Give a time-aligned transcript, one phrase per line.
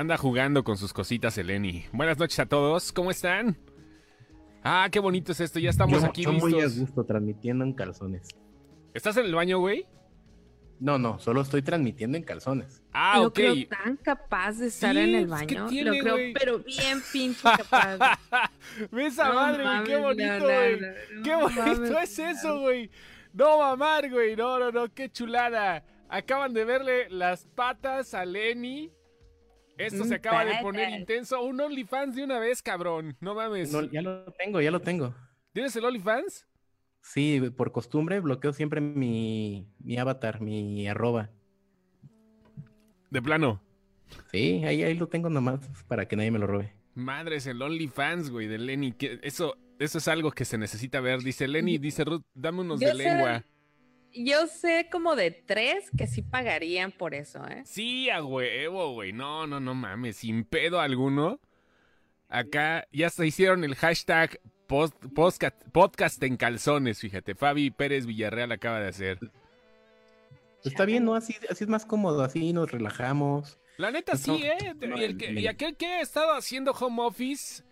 [0.00, 1.84] Anda jugando con sus cositas Eleni.
[1.92, 3.58] Buenas noches a todos, ¿cómo están?
[4.64, 6.50] Ah, qué bonito es esto, ya estamos Yo- aquí yo listos.
[6.50, 8.26] muy a gusto transmitiendo en calzones.
[8.94, 9.86] ¿Estás en el baño, güey?
[10.78, 12.82] No, no, solo estoy transmitiendo en calzones.
[12.94, 13.34] Ah, lo ok.
[13.34, 15.68] creo tan capaz de estar Sí, en el pues, ¿qué baño.
[15.68, 17.98] tiene, lo creo, pero bien pinche capaz.
[18.90, 20.80] Ve esa No madre, güey, qué bonito, güey.
[20.80, 20.86] no,
[21.18, 22.90] no Qué bonito mames, es eso, güey.
[23.34, 24.34] No mamar, güey.
[24.34, 25.84] No, no, no, qué chulada.
[26.08, 28.90] Acaban de verle las patas a Lenny.
[29.86, 31.42] Esto se Mm, acaba de poner intenso.
[31.42, 33.16] Un OnlyFans de una vez, cabrón.
[33.20, 33.72] No mames.
[33.72, 35.14] No, ya lo tengo, ya lo tengo.
[35.52, 36.46] ¿Tienes el OnlyFans?
[37.02, 41.30] Sí, por costumbre bloqueo siempre mi, mi avatar, mi arroba.
[43.10, 43.62] De plano.
[44.30, 46.74] Sí, ahí, ahí lo tengo nomás para que nadie me lo robe.
[46.94, 48.92] Madres, el OnlyFans, güey, de Lenny.
[48.92, 51.20] que- Eso, eso es algo que se necesita ver.
[51.20, 53.44] Dice Lenny, dice Ruth, dame unos Yo de sé- lengua.
[54.12, 57.62] Yo sé como de tres que sí pagarían por eso, ¿eh?
[57.64, 59.12] Sí, a huevo, güey.
[59.12, 60.16] No, no, no mames.
[60.16, 61.38] Sin pedo alguno.
[62.28, 67.34] Acá ya se hicieron el hashtag post- podcast, podcast en calzones, fíjate.
[67.34, 69.18] Fabi Pérez Villarreal acaba de hacer.
[70.64, 71.14] Está bien, ¿no?
[71.14, 73.58] Así, así es más cómodo, así nos relajamos.
[73.78, 74.74] La neta Pues sí, ¿eh?
[74.86, 77.62] no, y, el que- me- y aquel que ha estado haciendo home office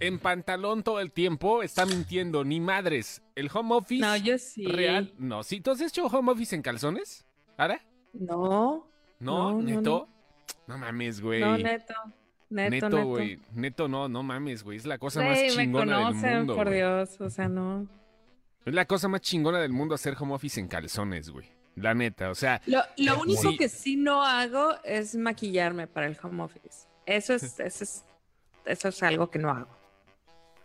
[0.00, 2.44] en pantalón todo el tiempo está mintiendo.
[2.44, 3.22] Ni madres.
[3.34, 4.64] El home office No, yo sí.
[4.66, 5.12] real.
[5.18, 5.60] No, ¿sí?
[5.60, 7.24] ¿Tú has hecho home office en calzones?
[7.56, 7.80] ¿Ahora?
[8.12, 8.86] No,
[9.20, 9.60] ¿No?
[9.60, 10.08] ¿Neto?
[10.66, 11.40] No, mames, güey.
[11.40, 11.94] no, neto.
[12.50, 13.38] Neto, güey.
[13.52, 14.78] Neto, no, no mames, güey.
[14.78, 16.56] Es la cosa más me chingona del conocen, mundo.
[16.56, 16.70] por.
[16.70, 17.86] Dios, o sea, no.
[18.64, 21.46] Es la cosa más chingona del mundo hacer home office en calzones, güey.
[21.76, 23.56] La neta, o sea, Lo, lo único Sí.
[23.56, 26.88] que sí no hago es maquillarme para el home office.
[27.06, 28.04] Eso es, eso es,
[28.66, 29.68] eso es algo que no hago,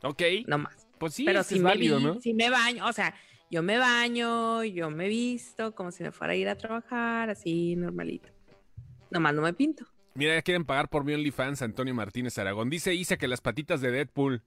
[0.04, 0.88] ok, no más.
[0.98, 2.22] pues sí, Pero es, si es me, válido, vi- ¿no?
[2.22, 3.14] si me baño, o sea,
[3.50, 7.76] yo me baño, yo me visto como si me fuera a ir a trabajar, así
[7.76, 8.30] normalito.
[9.12, 9.86] Nomás no me pinto.
[10.16, 12.70] Mira, ya quieren pagar por mi OnlyFans Antonio Martínez Aragón.
[12.70, 14.44] Dice Isa que las patitas de Deadpool.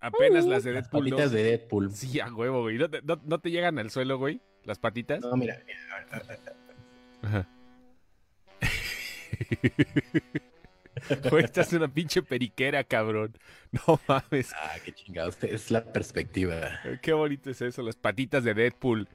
[0.00, 1.04] Apenas las de Las Deadpool.
[1.10, 1.32] patitas dos.
[1.32, 1.90] de Deadpool.
[1.94, 2.76] Sí, a huevo, güey.
[2.76, 4.40] ¿No te, no- no te llegan al suelo, güey?
[4.64, 5.20] Las patitas.
[5.20, 5.78] No, mira, mira,
[7.22, 7.46] Ajá.
[11.38, 13.36] Estás una pinche periquera, cabrón.
[13.72, 14.52] No mames.
[14.54, 16.80] ah, qué chingados, es la perspectiva.
[17.02, 19.08] Qué bonito es eso, las patitas de Deadpool.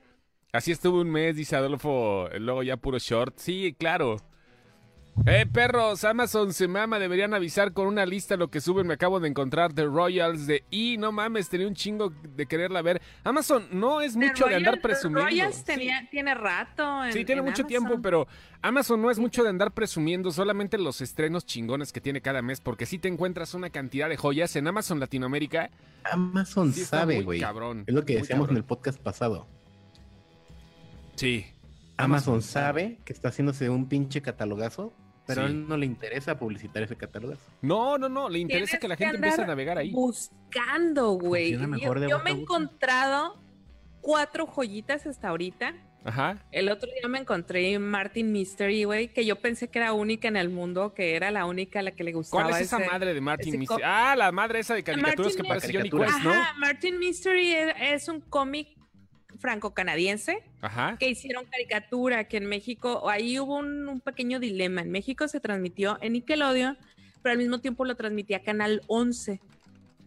[0.52, 3.38] Así estuve un mes, dice Adolfo, luego ya puro short.
[3.38, 4.18] Sí, claro.
[5.26, 8.88] Eh, perros, Amazon se mama, deberían avisar con una lista lo que suben.
[8.88, 12.82] Me acabo de encontrar The Royals de Y, no mames, tenía un chingo de quererla
[12.82, 13.00] ver.
[13.24, 15.26] Amazon no es mucho de andar presumiendo.
[15.30, 15.64] Royals Sí.
[15.66, 17.06] tenía, tiene rato.
[17.06, 17.68] En, Sí, tiene en mucho Amazon.
[17.68, 18.28] tiempo, pero
[18.64, 22.60] Amazon no es mucho de andar presumiendo, solamente los estrenos chingones que tiene cada mes,
[22.60, 25.70] porque si te encuentras una cantidad de joyas en Amazon Latinoamérica.
[26.12, 27.40] Amazon Sí sabe, güey.
[27.40, 28.56] cabrón, Es lo que decíamos cabrón.
[28.56, 29.48] en el podcast pasado.
[31.16, 31.46] Sí.
[31.98, 34.94] Amazon sabe que está haciéndose un pinche catalogazo,
[35.30, 35.48] pero Sí.
[35.48, 37.42] a él no le interesa publicitar ese catalogazo.
[37.62, 39.92] No, no, no, le interesa que la que gente empiece a navegar ahí.
[39.92, 41.52] Buscando, güey.
[41.58, 43.40] Yo, me he encontrado
[44.02, 45.74] cuatro joyitas hasta ahorita.
[46.06, 46.42] Ajá.
[46.54, 50.38] El otro día me encontré Martin Mystery, güey, que yo pensé que era única en
[50.38, 52.44] el mundo, que era la única a la que le gustaba.
[52.44, 53.82] ¿Cuál es esa ese- madre de Martin Mystery?
[53.86, 55.90] Ah, la madre esa de caricaturas Martin que parece Johnny.
[55.90, 56.32] Quest, ¿no?
[56.32, 58.70] Ajá, Martin Mystery es, es un cómic
[59.40, 60.44] franco-canadiense
[61.00, 63.10] que hicieron caricatura aquí en México.
[63.10, 64.82] Ahí hubo un, un pequeño dilema.
[64.82, 66.78] En México se transmitió en Nickelodeon,
[67.22, 69.40] pero al mismo tiempo lo transmitía Canal 11.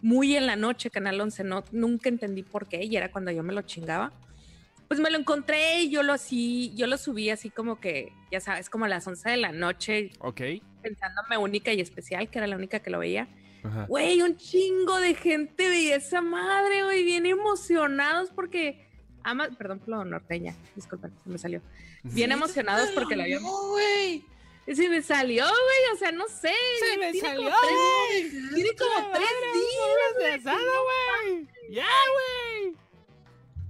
[0.03, 1.45] Muy en la noche, Canal 11.
[1.45, 4.13] No, nunca entendí por qué, y era cuando yo me lo chingaba.
[4.89, 8.41] Pues me lo encontré y yo lo, así, yo lo subí así como que, ya
[8.41, 10.43] sabes, como a las 11 de la noche, Ok.
[10.83, 13.27] pensándome única y especial, que era la única que lo veía.
[13.89, 18.85] Güey, un chingo de gente veía esa madre, güey, bien emocionados porque
[19.25, 21.61] ama, perdón por lo norteña, disculpen, se me salió.
[22.03, 23.43] Bien emocionados porque la habían.
[23.43, 24.25] güey.
[24.73, 26.53] Sí, me salió, güey, o sea, no sé.
[26.79, 28.55] Se me tiene salió, como tres- güey.
[28.55, 30.43] Tiene como tres días.
[30.45, 31.49] güey.
[31.71, 32.75] Ya, güey.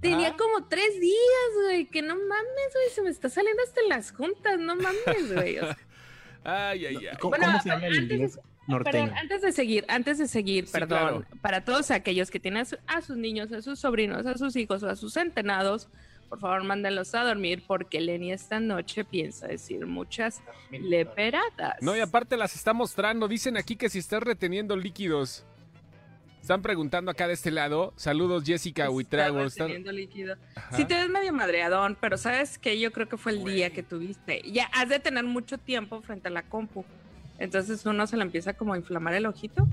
[0.01, 3.89] Tenía como tres días, güey, que no mames, güey, se me está saliendo hasta en
[3.89, 5.59] las juntas, no mames, güey.
[5.59, 5.77] o sea,
[6.43, 7.17] Ay, ay, ay.
[7.21, 9.03] ¿Cómo, Bueno, cómo se llama el antes de- inglés norteño?
[9.05, 11.25] Perdón, antes de seguir, antes de seguir, Sí, perdón, claro.
[11.41, 14.55] para todos aquellos que tienen a, su- a sus niños, a sus sobrinos, a sus
[14.55, 15.89] hijos o a sus centenados,
[16.29, 21.75] por favor mándenlos a dormir porque Lenny esta noche piensa decir muchas leperadas.
[21.81, 23.27] No, y aparte las está mostrando.
[23.27, 25.45] Dicen aquí que si estás reteniendo líquidos.
[26.41, 27.93] Están preguntando acá de este lado.
[27.95, 29.43] Saludos, Jessica Está Huitrago.
[29.45, 30.35] Están- reteniendo líquido.
[30.55, 30.75] Ajá.
[30.75, 33.81] Sí te ves medio madreadón, pero sabes que yo creo que fue el día que
[33.81, 34.41] tuviste.
[34.51, 36.83] Ya has de tener mucho tiempo frente a la compu.
[37.39, 39.67] Entonces uno se le empieza como a inflamar el ojito.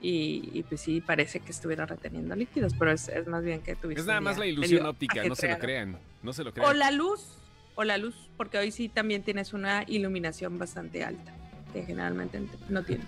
[0.00, 3.76] Y, y pues sí, parece que estuviera reteniendo líquidos, pero es, es más bien que
[3.76, 4.00] tuviste.
[4.00, 5.98] Es nada más la ilusión óptica, no se lo crean.
[6.22, 7.38] No se lo O la luz,
[7.76, 11.32] o la luz, porque hoy sí también tienes una iluminación bastante alta.
[11.72, 13.06] que generalmente no tienen.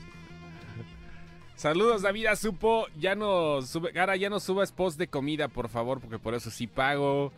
[1.57, 2.87] Saludos, David Supo.
[2.99, 6.51] Ya no sube, ahora ya no subas post de comida, por favor, porque por eso
[6.51, 7.33] sí pago.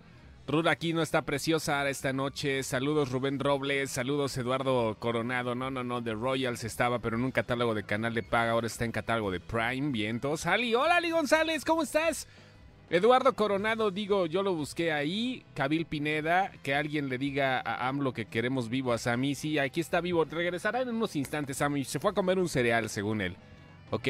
[0.48, 2.62] Ruda aquí no está preciosa esta noche.
[2.62, 5.54] Saludos Rubén Robles, saludos Eduardo Coronado.
[5.56, 8.52] No, no, no, de Royals estaba, pero en un catálogo de canal de paga.
[8.52, 9.90] Ahora está en catálogo de Prime.
[9.90, 10.46] Vientos.
[10.46, 12.28] Ali, hola Ali González, ¿cómo estás?
[12.88, 15.44] Eduardo Coronado, digo, yo lo busqué ahí.
[15.54, 19.34] Cabil Pineda, que alguien le diga a AMLO que queremos vivo a Sammy.
[19.34, 20.25] Sí, aquí está vivo.
[20.25, 21.84] Regresará en unos instantes, Sammy.
[21.84, 23.37] Se fue a comer un cereal, según él.
[23.90, 24.08] ¿ok?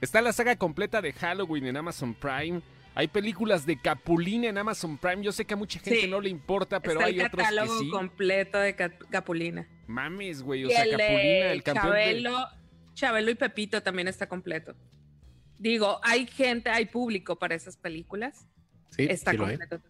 [0.00, 2.62] Está la saga completa de Halloween en Amazon Prime.
[2.94, 5.22] Hay películas de Capulina en Amazon Prime.
[5.22, 7.90] Yo sé que a mucha gente no le importa, pero hay otros que sí.
[7.90, 9.68] completo de Capulina.
[9.86, 10.64] Mames, güey.
[10.64, 12.48] O sea, Capulina, el campeón Chabelo,
[12.94, 14.74] Chabelo y Pepito también está completo.
[15.58, 18.46] Digo, hay gente, hay público para esas películas.
[18.90, 19.80] Sí, está completo.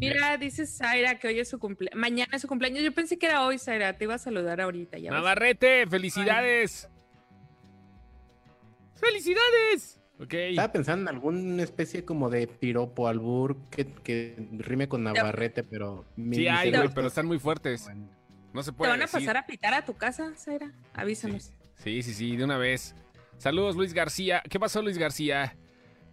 [0.00, 2.00] Mira, dice Zaira que hoy es su cumpleaños.
[2.00, 2.82] Mañana es su cumpleaños.
[2.82, 3.96] Yo pensé que era hoy, Zaira.
[3.96, 4.98] Te iba a saludar ahorita.
[4.98, 6.88] Ya Navarrete, felicidades.
[8.94, 9.97] ¡Felicidades!
[10.20, 10.50] Okay.
[10.50, 16.04] Estaba pensando en alguna especie como de piropo albur que, que rime con Navarrete, pero.
[16.32, 17.88] Sí, hay, güey, pero están muy fuertes.
[18.52, 18.90] No se puede.
[18.90, 20.72] ¿Te van a pasar a pitar a tu casa, Zaira?
[20.94, 21.52] Avísanos.
[21.76, 22.02] Sí.
[22.02, 22.96] sí, sí, de una vez.
[23.36, 24.42] Saludos, Luis García.
[24.48, 25.56] ¿Qué pasó, Luis García?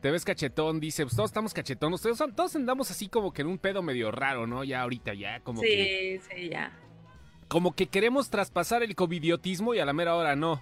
[0.01, 3.47] Te ves cachetón, dice, pues todos estamos cachetones, todos, todos andamos así como que en
[3.47, 4.63] un pedo medio raro, ¿no?
[4.63, 6.21] Ya ahorita, ya, como sí, que...
[6.21, 6.77] Sí, sí, ya.
[7.47, 10.61] Como que queremos traspasar el covidiotismo y a la mera hora no.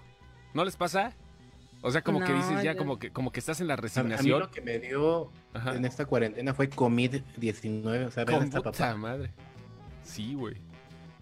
[0.54, 1.14] ¿No les pasa?
[1.86, 4.18] O sea, como que dices ya como que como que estás en la resignación.
[4.18, 5.30] A, mí lo que me dio
[5.66, 9.30] en esta cuarentena fue COVID-19, o sea, Con puta madre.
[10.02, 10.56] Sí, güey.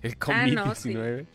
[0.03, 1.27] El COVID-19.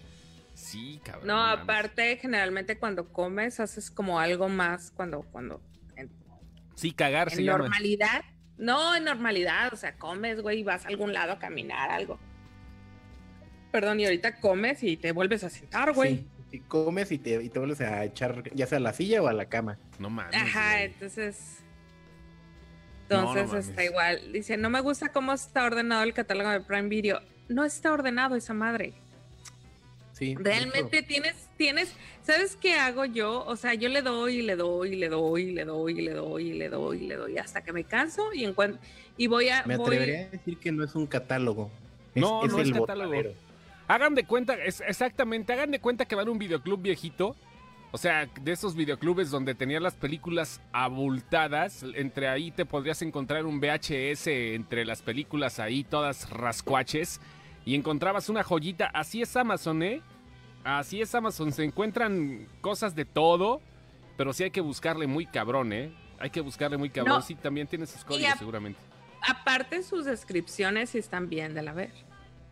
[0.54, 1.02] sí.
[1.04, 1.28] cabrón.
[1.28, 5.62] No, aparte, generalmente cuando comes haces como algo más cuando cuando
[6.76, 8.24] Sí, cagar en normalidad.
[8.58, 12.18] No, en normalidad, o sea, comes, güey, vas a algún lado a caminar, algo.
[13.74, 16.18] Perdón, y ahorita comes y te vuelves a sentar, güey.
[16.18, 16.28] Sí,
[16.58, 19.28] y comes y te, y te vuelves a echar, ya sea a la silla o
[19.28, 19.78] a la cama.
[20.00, 20.36] No mames.
[20.36, 21.60] Ajá, entonces.
[23.10, 24.34] Entonces está igual.
[24.34, 27.22] Dice, no me gusta cómo está ordenado el catálogo de Prime Video.
[27.48, 28.94] No está ordenado esa madre.
[30.20, 31.94] Realmente tienes, tienes,
[32.24, 33.46] ¿sabes qué hago yo?
[33.46, 36.02] O sea, yo le doy y le doy y le doy y le doy y
[36.02, 38.82] le doy y le doy y le doy hasta que me canso y encuentro
[39.16, 39.64] y voy a.
[39.68, 41.70] Me atrevería a decir que no es un catálogo.
[42.16, 43.14] no, no es catálogo.
[43.88, 47.36] Hagan de cuenta, exactamente, hagan de cuenta que van a un videoclub viejito.
[47.92, 53.46] O sea, de esos videoclubes donde tenían las películas abultadas, entre ahí te podrías encontrar
[53.46, 57.22] un VHS entre las películas ahí, todas rascuaches
[57.66, 58.88] y encontrabas una joyita.
[58.88, 60.02] Así es Amazon, ¿eh?
[60.66, 61.54] Así es Amazon.
[61.54, 63.62] Se encuentran cosas de todo,
[64.18, 65.94] pero sí hay que buscarle muy cabrón, ¿eh?
[66.20, 67.24] Hay que buscarle muy cabrón.
[67.24, 68.80] Sí, también tiene sus códigos, seguramente.
[69.28, 72.07] Aparte, sus descripciones están bien de la ver.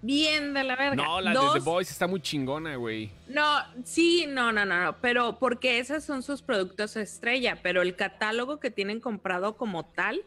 [0.05, 0.95] Bien de la verga.
[0.95, 3.11] No, la de The Boys está muy chingona, güey.
[3.27, 4.97] No, sí, no, no, no, no.
[5.01, 7.59] Pero porque esos son sus productos estrella.
[7.61, 10.23] Pero el catálogo que tienen comprado como tal.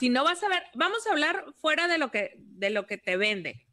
[0.00, 2.98] Si no vas a ver, vamos a hablar fuera de lo que, de lo que
[2.98, 3.68] te vende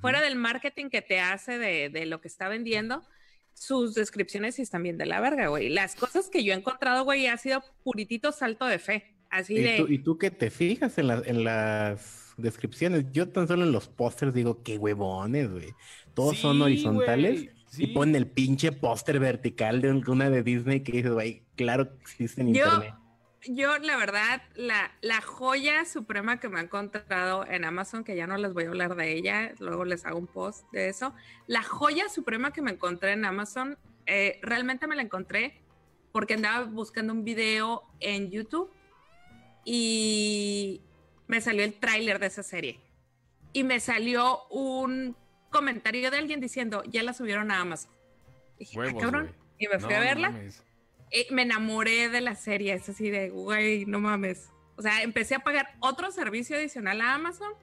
[0.00, 3.02] fuera del marketing que te hace de, lo que está vendiendo,
[3.54, 5.68] sus descripciones sí están bien de la verga, güey.
[5.68, 9.14] Las cosas que yo he encontrado, güey, ha sido puritito salto de fe.
[9.30, 9.76] Así ¿Y de.
[9.78, 13.88] Tú, y tú que te fijas en, en las descripciones, yo tan solo en los
[13.88, 15.74] pósters digo, qué huevones, güey.
[16.14, 17.48] Todos son horizontales.
[17.78, 22.02] Y ponen el pinche póster vertical de una de Disney que dices, güey, claro que
[22.02, 22.94] existe en internet
[23.48, 28.26] yo, la verdad, la, la, joya suprema que me he encontrado en Amazon, que ya
[28.26, 31.12] no les voy a hablar de ella, luego les hago un post de eso.
[31.46, 35.60] La joya suprema que me encontré en Amazon, eh, realmente me la encontré
[36.12, 38.70] porque andaba buscando un video en YouTube
[39.64, 40.82] y
[41.32, 42.78] me salió el tráiler de esa serie.
[43.54, 45.16] Y me salió un
[45.48, 47.90] comentario de alguien diciendo, ya la subieron a Amazon.
[48.58, 49.34] Y dije, ah, cabrón.
[49.58, 50.38] Y me fui a verla.
[51.10, 54.50] Eh, me enamoré de la serie, es así de, güey, no mames.
[54.76, 57.54] O sea, empecé a pagar otro servicio adicional a Amazon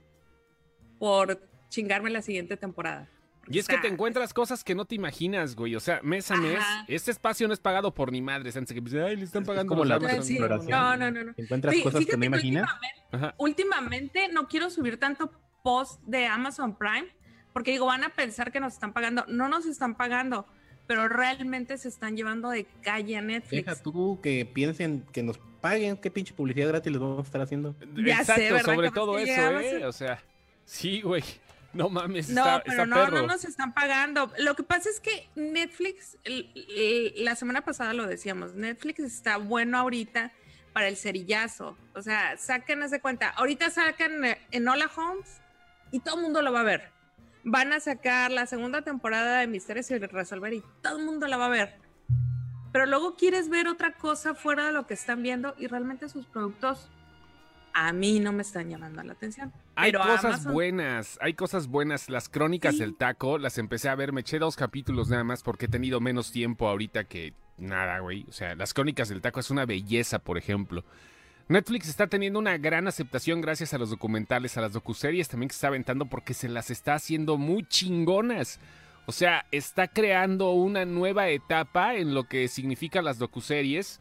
[0.97, 3.07] por chingarme la siguiente temporada.
[3.49, 5.75] Y es que te encuentras cosas que no te imaginas, güey.
[5.75, 8.55] O sea, mes a mes, este espacio no es pagado por ni madres.
[8.55, 11.33] Antes que pues, ay, le están pagando como la No, no, no, no.
[11.37, 12.69] Encuentras cosas que no imaginas.
[13.11, 15.31] Últimamente, últimamente no quiero subir tanto
[15.63, 17.07] post de Amazon Prime
[17.53, 19.25] porque digo, van a pensar que nos están pagando.
[19.27, 20.45] No nos están pagando
[20.89, 23.63] pero realmente se están llevando de calle a Netflix.
[23.63, 27.41] Deja tú que piensen que nos paguen, qué pinche publicidad gratis les vamos a estar
[27.41, 27.75] haciendo.
[27.95, 29.85] Ya Exacto, sobre todo eso, ¿eh?
[29.85, 30.19] O sea,
[30.65, 31.23] sí, güey.
[31.71, 34.31] No mames, no, pero no, no nos están pagando.
[34.39, 36.17] Lo que pasa es que Netflix,
[37.15, 40.31] la semana pasada lo decíamos, Netflix está bueno ahorita
[40.73, 41.77] para el cerillazo.
[41.93, 43.29] O sea, saquen de cuenta.
[43.29, 45.41] Ahorita sacan en Hola Homes
[45.91, 46.91] y todo el mundo lo va a ver.
[47.43, 51.37] van a sacar la segunda temporada de Misterios y Resolver y todo el mundo la
[51.37, 51.75] va a ver.
[52.71, 56.25] Pero luego quieres ver otra cosa fuera de lo que están viendo y realmente sus
[56.27, 56.89] productos
[57.73, 59.51] a mí no me están llamando la atención.
[59.75, 62.09] Hay cosas buenas, hay cosas buenas.
[62.09, 65.65] Las crónicas del taco las empecé a ver, me eché dos capítulos nada más porque
[65.65, 68.25] he tenido menos tiempo ahorita que nada, güey.
[68.29, 70.83] O sea, las crónicas del taco es una belleza, por ejemplo.
[71.47, 75.55] Netflix está teniendo una gran aceptación gracias a los documentales, a las docuseries también que
[75.55, 78.59] está aventando porque se las está haciendo muy chingonas.
[79.07, 83.99] O sea, está creando una nueva etapa en lo que significan las docuseries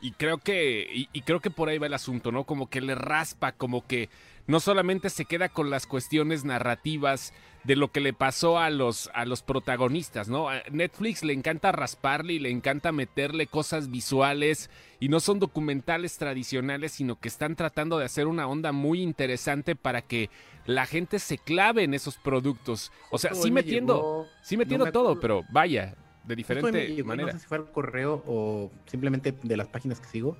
[0.00, 2.44] y creo que, y, creo que por ahí va el asunto, ¿no?
[2.44, 4.08] Como que le raspa, como que
[4.46, 7.32] no solamente se queda con las cuestiones narrativas
[7.64, 10.48] de lo que le pasó a los, a los protagonistas, ¿no?
[10.48, 16.16] A Netflix le encanta rasparle y le encanta meterle cosas visuales y no son documentales
[16.16, 20.30] tradicionales, sino que están tratando de hacer una onda muy interesante para que
[20.64, 22.92] la gente se clave en esos productos.
[23.10, 25.96] O sea, sí metiendo, sí metiendo todo, pero vaya,
[26.26, 27.32] de diferente manera.
[27.32, 30.36] No sé si fue al correo o simplemente de las páginas que sigo,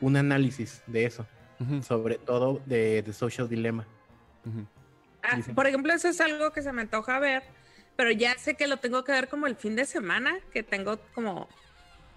[0.00, 1.26] un análisis de eso,
[1.82, 3.86] sobre todo de, Social Dilemma.
[5.22, 7.42] Ah, por ejemplo, eso es algo que se me antoja ver,
[7.96, 10.98] pero ya sé que lo tengo que ver como el fin de semana, que tengo
[11.14, 11.48] como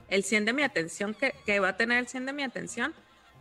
[0.10, 2.94] el 100 de mi atención, que, va a tener el 100 de mi atención.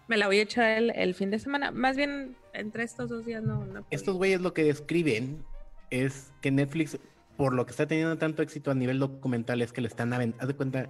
[0.06, 1.70] Me la voy a echar el, fin de semana.
[1.70, 3.66] Más bien, entre estos dos días no.
[3.66, 5.44] no estos güeyes lo que describen
[5.90, 6.98] es que Netflix
[7.38, 10.42] por lo que está teniendo tanto éxito a nivel documental es que le están aventando,
[10.42, 10.88] haz de cuenta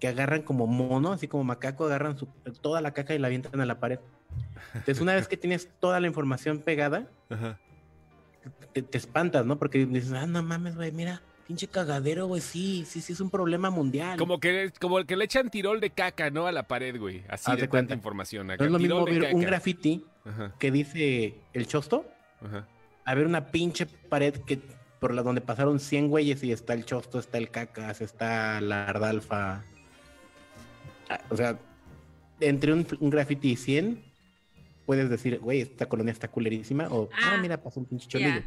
[0.00, 2.16] que agarran como mono, así como macaco, agarran
[2.60, 4.00] toda la caca y la avientan a la pared.
[4.74, 7.06] Entonces, una vez que tienes toda la información pegada,
[8.72, 9.60] Te, espantas, ¿no?
[9.60, 13.30] Porque dices, ah, no mames, güey, mira, pinche cagadero, güey, sí, sí, sí, es un
[13.30, 14.18] problema mundial.
[14.18, 16.48] Como que, como que le echan tirol de caca, ¿no?
[16.48, 17.22] A la pared, güey.
[17.28, 17.94] Así de, cuenta.
[17.94, 18.50] información.
[18.50, 20.04] es lo mismo ver un graffiti
[20.58, 22.06] que dice el chosto,
[23.04, 26.84] a ver una pinche pared que por la donde pasaron 100 güeyes y está el
[26.84, 29.64] Chosto, está el Cacas, está la Ardalfa.
[31.08, 31.58] Ah, o sea,
[32.38, 34.04] entre un, graffiti y 100,
[34.86, 38.42] puedes decir, güey, esta colonia está culerísima, o, ah, ah mira, pasó un pinche cholillo.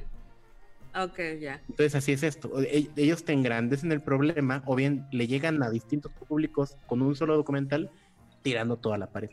[0.96, 1.60] Ok, ya.
[1.68, 2.62] Entonces así es esto.
[2.62, 7.16] E, ellos te engrandecen el problema o bien le llegan a distintos públicos con un
[7.16, 7.90] solo documental
[8.44, 9.32] tirando toda la pared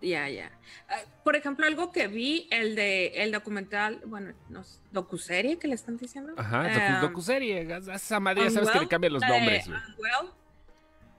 [0.00, 0.50] ya, ya.
[0.88, 5.74] Ah, por ejemplo, algo que vi, el de el documental, bueno, no, docuserie que le
[5.74, 6.34] están diciendo.
[6.36, 9.68] Ajá, um, docuserie, esa madre ya sabes que le cambian los nombres.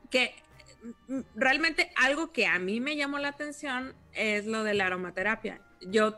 [0.10, 0.36] que
[1.08, 5.62] mm, realmente algo que a mí me llamó la atención es lo de la aromaterapia.
[5.82, 6.18] Yo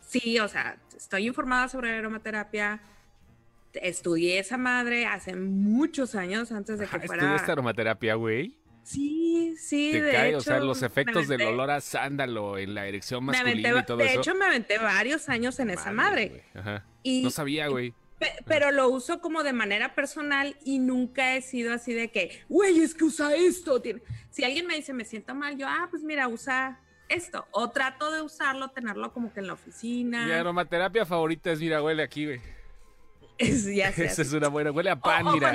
[0.00, 2.80] sí, o sea, estoy informada sobre la aromaterapia.
[3.74, 7.22] Estudié esa madre hace muchos años antes de que fuera.
[7.22, 8.61] ¿Estudiaste aromaterapia, güey?
[8.82, 13.24] Sí, sí, de hecho, o sea, los efectos del olor a sándalo en la erección
[13.24, 14.12] masculina y todo de eso.
[14.14, 16.44] De hecho, me aventé varios años en esa madre.
[16.54, 16.84] Ajá.
[17.04, 17.94] no sabía, güey.
[18.46, 22.80] Pero lo uso como de manera personal y nunca he sido así de que, güey,
[22.80, 23.82] es que usa esto.
[24.30, 27.46] Si alguien me dice, me siento mal, yo, ah, pues mira, usa esto.
[27.50, 30.26] O trato de usarlo, tenerlo como que en la oficina.
[30.26, 32.40] Mi aromaterapia favorita es, mira, huele aquí, güey.
[33.96, 34.70] Esa es una buena.
[34.70, 35.52] Huele a pan, mira.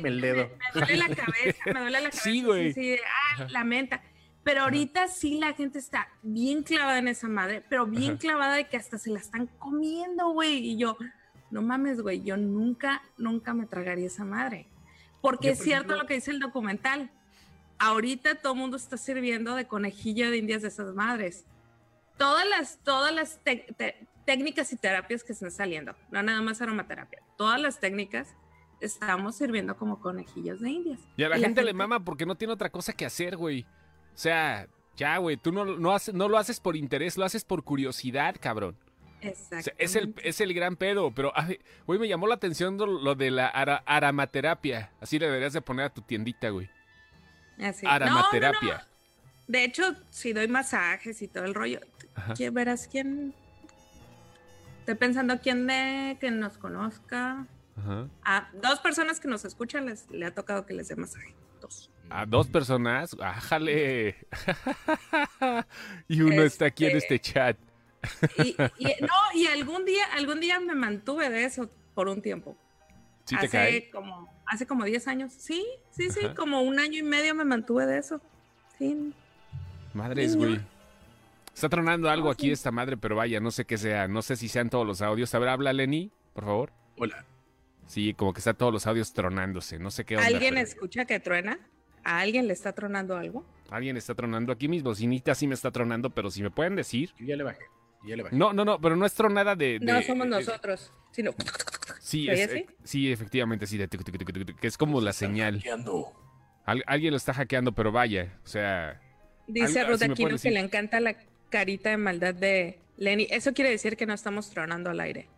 [0.00, 0.50] Me, el dedo.
[0.74, 2.22] Me, duele la cabeza, me duele la cabeza.
[2.22, 2.72] Sí, güey.
[2.72, 2.96] Sí,
[3.38, 4.02] ah, la menta.
[4.42, 8.66] Pero ahorita sí la gente está bien clavada en esa madre, pero bien clavada de
[8.66, 10.70] que hasta se la están comiendo, güey.
[10.70, 10.96] Y yo,
[11.50, 14.66] no mames, güey, yo nunca, nunca me tragaría esa madre.
[15.20, 17.10] Porque es cierto lo que dice el documental.
[17.78, 21.44] Ahorita todo el mundo está sirviendo de conejillo de indias de esas madres.
[22.16, 23.40] Todas las, todas las
[24.28, 28.36] técnicas y terapias que están saliendo, no nada más aromaterapia, todas las técnicas
[28.78, 31.00] estamos sirviendo como conejillos de indias.
[31.16, 33.62] Y a la, gente, le mama porque no tiene otra cosa que hacer, güey.
[33.62, 34.68] O sea,
[34.98, 38.76] ya, güey, tú no, no, no lo haces por interés, lo haces por curiosidad, cabrón.
[39.22, 39.70] Exacto.
[39.78, 41.32] es, el, es el gran pedo, pero,
[41.86, 44.92] güey, me llamó la atención lo, de la aromaterapia.
[45.00, 46.68] Así le deberías de poner a tu tiendita, güey.
[47.58, 47.86] Así.
[47.86, 48.86] Aromaterapia.
[49.46, 51.80] de hecho, si doy masajes y todo el rollo,
[52.52, 53.34] verás quién
[54.88, 57.46] Estoy pensando quién de que nos conozca.
[58.24, 61.34] A dos personas que nos escuchan les, le ha tocado que les dé masaje.
[61.60, 61.90] Dos.
[62.08, 64.16] A dos personas, ájale.
[66.08, 67.58] y uno está aquí en este, este chat.
[68.38, 68.56] y,
[69.02, 72.56] no, y algún día, algún día me mantuve de eso por un tiempo.
[73.26, 73.90] ¿Sí te hace cae?
[73.90, 75.34] como, hace como 10 años.
[75.36, 78.22] Sí, sí, sí, como un año y medio me mantuve de eso.
[78.78, 79.12] Sí.
[79.92, 80.58] Madres, güey.
[81.58, 84.06] Está tronando algo aquí esta madre, pero vaya, no sé qué sea.
[84.06, 85.34] No sé si sean todos los audios.
[85.34, 86.72] A ver, habla Lenny, por favor.
[86.98, 87.24] Hola.
[87.84, 89.80] Sí, como que está todos los audios tronándose.
[89.80, 90.28] No sé qué onda.
[90.28, 91.58] ¿Alguien escucha que truena?
[92.04, 93.44] ¿A alguien le está tronando algo?
[93.70, 94.94] Alguien está tronando aquí mismo.
[94.94, 97.10] Sinita sí me está tronando, pero si me pueden decir.
[97.18, 97.64] ya le bajé.
[98.30, 99.80] No, no, no, pero no es tronada de...
[99.80, 101.32] no somos nosotros, sino...
[101.98, 105.60] Sí, es, sí, efectivamente, sí, de que es como la señal.
[106.86, 109.02] alguien lo está hackeando, pero vaya, o sea...
[109.48, 111.16] Dice Ruth Aquino que le encanta la
[111.48, 113.26] carita de maldad de Lenny.
[113.30, 115.28] Eso quiere decir que no estamos tronando al aire.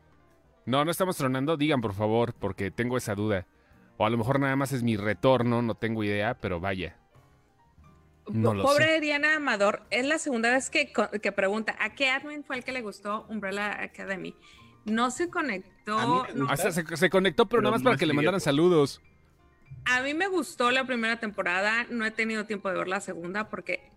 [0.66, 1.56] No, no estamos tronando.
[1.56, 3.46] Digan, por favor, porque tengo esa duda.
[3.96, 6.96] O a lo mejor nada más es mi retorno, no tengo idea, pero vaya.
[8.24, 12.64] Pobre Diana Amador, es la segunda vez que, que, pregunta, ¿a qué admin fue el
[12.64, 14.36] que le gustó Umbrella Academy?
[14.84, 16.26] No se conectó.
[16.94, 19.02] Se, conectó, pero, nada más para que le mandaran saludos.
[19.84, 23.48] A mí me gustó la primera temporada, no he tenido tiempo de ver la segunda
[23.48, 23.89] porque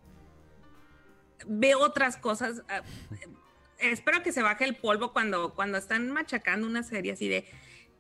[1.48, 2.64] veo otras cosas.
[2.70, 2.82] Ah,
[3.80, 7.46] espero que se baje el polvo cuando, cuando están machacando una serie así de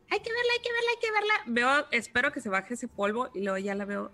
[0.09, 1.33] hay que verla, hay que verla, hay que verla.
[1.47, 4.11] Veo, espero que se baje ese polvo y luego ya la veo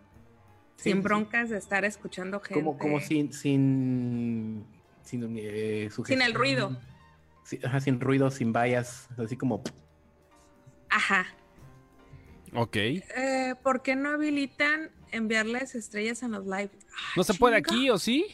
[0.77, 2.63] sin broncas de estar escuchando gente.
[2.63, 4.65] Como, como sin, sin,
[5.03, 6.79] sin, eh, sin el ruido.
[7.43, 9.61] sin ruido, sin vallas, así como.
[10.89, 11.27] Ajá.
[12.53, 12.75] Ok.
[12.75, 16.71] Eh, ¿Por qué no habilitan enviarles estrellas en los live?
[17.17, 18.25] ¿No se puede aquí o sí?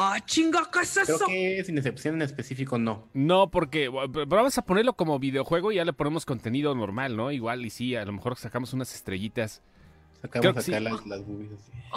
[0.00, 0.68] ¡Ah, chinga!
[0.72, 1.26] ¿Qué es eso?
[1.26, 3.08] Creo que sin excepción en específico no.
[3.14, 7.32] No, porque vamos a ponerlo como videojuego y ya le ponemos contenido normal, ¿no?
[7.32, 9.60] Igual y sí, a lo mejor sacamos unas estrellitas.
[10.22, 11.50] Sacamos acá las, las boobies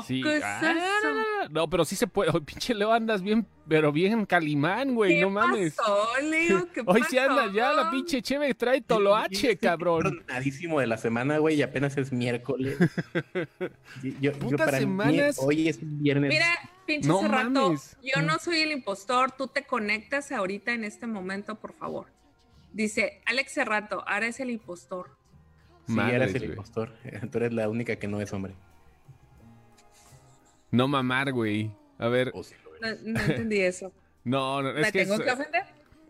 [0.08, 0.22] Sí.
[0.22, 2.31] ¿Qué es ah, No, pero sí se puede.
[2.41, 5.75] pinche Leo, andas bien, pero bien calimán, güey, no mames.
[5.75, 6.67] Pasó, Leo?
[6.72, 10.24] ¿Qué Hoy sí andas ya, la pinche cheve trae toloache, cabrón.
[10.27, 12.77] Nadísimo de la semana, güey, y apenas es miércoles.
[14.22, 15.38] yo, para semanas.
[15.39, 16.29] hoy es viernes.
[16.29, 16.48] Mira,
[16.92, 21.56] pinche no rato, yo no soy el impostor, tú te conectas ahorita en este momento,
[21.56, 22.08] por favor.
[22.74, 25.10] Dice Alex Cerrato, ahora es el impostor.
[25.88, 26.94] Sí, eres el impostor.
[27.32, 28.54] Tú eres la única que no es hombre.
[30.70, 31.72] No mamar, güey.
[31.98, 32.32] A ver.
[32.34, 33.92] no, entendí eso.
[34.24, 35.64] No, no, es ¿Me tengo que ofender?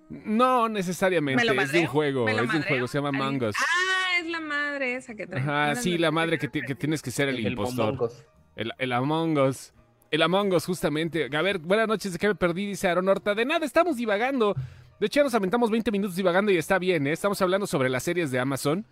[0.10, 3.56] No necesariamente, es de un juego, es de un juego, se llama Mangos.
[3.58, 5.42] Ah, es la madre esa que trae.
[5.42, 8.12] Ajá, sí, la madre que, tienes que ser el, impostor.
[8.58, 9.72] El, el Among Us.
[10.12, 11.30] El Among Us, justamente.
[11.36, 12.68] A ver, buenas noches, ¿de qué me perdí?
[12.68, 13.34] Dice Aaron Horta.
[13.34, 14.54] De nada, estamos divagando.
[15.00, 17.14] De hecho, ya nos aventamos 20 minutos divagando y está bien, ¿eh?
[17.14, 18.86] Estamos hablando sobre las series de Amazon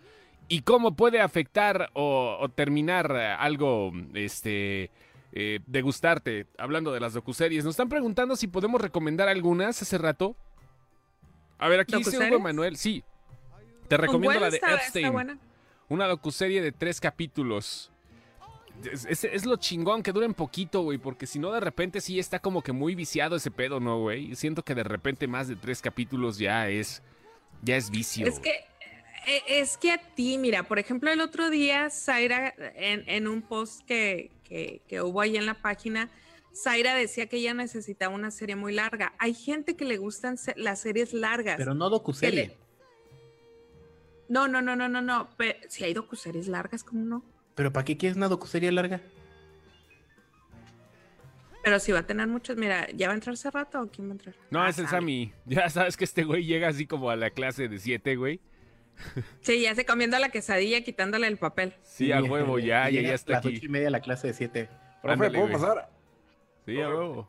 [0.48, 4.90] y cómo puede afectar o, terminar algo, este,
[5.32, 7.64] eh, de gustarte, hablando de las docuseries.
[7.64, 10.36] Nos están preguntando si podemos recomendar algunas hace rato.
[11.58, 13.04] A ver, aquí dice Hugo Manuel, sí.
[13.88, 15.38] Te recomiendo la de Epstein.
[15.88, 17.89] Una docuserie de tres capítulos.
[18.84, 22.62] Es, lo chingón que duren poquito, güey, porque si no de repente sí está como
[22.62, 24.34] que muy viciado ese pedo, ¿no, güey?
[24.36, 27.02] Siento que de repente más de tres capítulos ya es,
[27.62, 28.26] ya es vicio.
[28.26, 28.64] Es que
[29.26, 33.84] e, es que a ti, mira, por ejemplo, el otro día, Zaira, en, un post
[33.86, 34.30] que,
[35.02, 36.10] hubo ahí en la página,
[36.54, 39.14] Zaira decía que ella necesitaba una serie muy larga.
[39.18, 41.56] Hay gente que le gustan las series largas.
[41.58, 42.56] Pero no docuserie.
[44.28, 45.28] No, no, no, no, no, no.
[45.68, 47.24] si hay docuseries largas, ¿cómo no?
[47.54, 49.00] ¿Pero para qué quieres una docuserie larga?
[51.62, 54.08] Pero si va a tener muchos, mira, ¿ya va a entrar hace rato o quién
[54.08, 54.34] va a entrar?
[54.50, 55.32] No, es el ah, Sammy.
[55.44, 58.40] Ya sabes que este güey llega así como a la clase de siete, güey.
[59.40, 61.74] Sí, ya se comiendo la quesadilla, quitándole el papel.
[61.82, 63.48] Sí, a huevo, ya, ya, ya está aquí.
[63.48, 64.68] A las ocho y media la clase de siete.
[65.02, 65.90] Profe, ¿puedo pasar?
[66.66, 67.28] Sí, a huevo.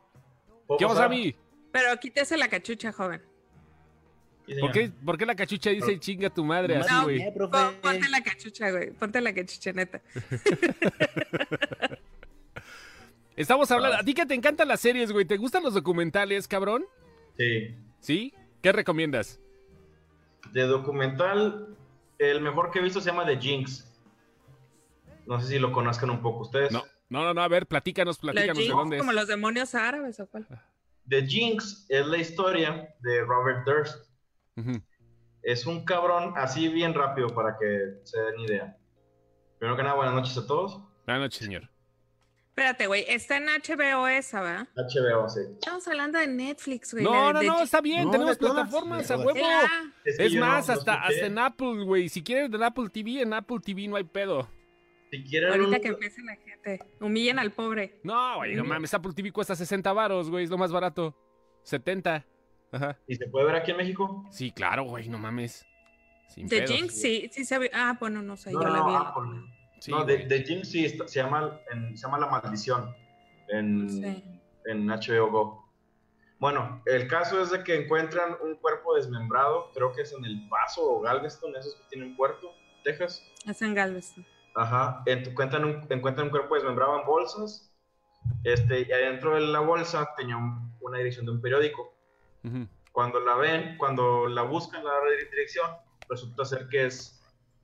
[0.77, 1.35] ¿Qué vamos a mí?
[1.71, 3.21] Pero quítese la cachucha, joven.
[4.59, 7.19] ¿Por qué, ¿Por qué, la cachucha dice chinga tu madre así, güey?
[7.35, 7.49] No,
[7.81, 8.91] ponte la cachucha, güey.
[8.91, 10.01] Ponte la cachucha, neta.
[13.35, 13.97] Estamos hablando.
[13.97, 15.25] ¿A ti que te encantan las series, güey?
[15.25, 16.85] ¿Te gustan los documentales, cabrón?
[17.37, 17.75] Sí.
[17.99, 18.33] ¿Sí?
[18.61, 19.39] ¿Qué recomiendas?
[20.51, 21.75] De documental,
[22.17, 23.87] el mejor que he visto se llama The Jinx.
[25.25, 26.71] No sé si lo conozcan un poco ustedes.
[26.71, 29.01] No, no, no, a ver, platícanos, platícanos de dónde es.
[29.01, 30.47] Como los demonios árabes o cuál.
[31.07, 34.10] The Jinx es la historia de Robert Durst.
[35.43, 38.77] Es un cabrón así bien rápido para que se den idea.
[39.57, 40.81] Primero que nada, buenas noches a todos.
[41.05, 41.69] Buenas noches, señor.
[42.49, 44.67] Espérate, güey, está en HBO esa, ¿verdad?
[44.75, 45.39] HBO, sí.
[45.53, 47.03] Estamos hablando de Netflix, güey.
[47.03, 49.39] No, no, no, está bien, tenemos plataformas a huevo.
[50.03, 52.09] Es, más, hasta, hasta en Apple, güey.
[52.09, 54.49] Si quieres en Apple TV, en Apple TV no hay pedo.
[55.11, 57.99] Si quieren Ahorita que empiece la gente, humillen al pobre.
[58.03, 61.15] No, güey, no mames, Apple TV cuesta 60 varos, güey, es lo más barato.
[61.63, 62.25] 70.
[62.71, 62.97] Ajá.
[63.07, 64.25] ¿Y se puede ver aquí en México?
[64.31, 65.65] Sí, claro, güey, no mames.
[66.35, 67.69] The Jinx, sí, sí se ve.
[67.73, 68.93] Ah, bueno, no sé, yo la vi.
[68.95, 72.93] Apple no, de, de, Jim sí se, llama, se llama La Maldición
[73.47, 74.23] en,
[74.65, 75.71] en HBO Go.
[76.39, 80.47] Bueno, el caso es de que encuentran un cuerpo desmembrado, creo que es en El
[80.49, 82.51] Paso o Galveston, esos que tienen puerto,
[82.83, 83.23] Texas.
[83.47, 84.25] Es en Galveston.
[84.55, 87.71] Ajá, encuentran un, encuentran un cuerpo desmembrado en bolsas,
[88.43, 90.37] este, y adentro de la bolsa tenía
[90.79, 91.93] una edición de un periódico.
[92.91, 94.91] Cuando la ven, cuando la buscan, la
[95.29, 95.69] dirección,
[96.09, 97.17] resulta ser que es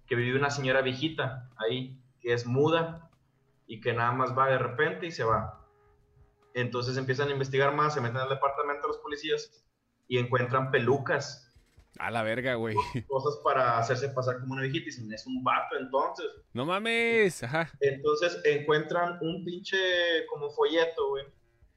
[0.05, 3.09] que vive una señora viejita ahí, que es muda
[3.67, 5.65] y que nada más va de repente y se va.
[6.53, 9.65] Entonces empiezan a investigar más, se meten al departamento de los policías
[10.07, 11.47] y encuentran pelucas
[11.99, 12.75] a la verga, güey.
[13.07, 16.27] Cosas para hacerse pasar como una viejita y dicen, es un vato entonces.
[16.53, 17.71] No mames, ajá.
[17.79, 19.77] Entonces encuentran un pinche
[20.29, 21.25] como folleto, güey,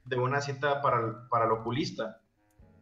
[0.05, 2.21] de una cita para, para el oculista.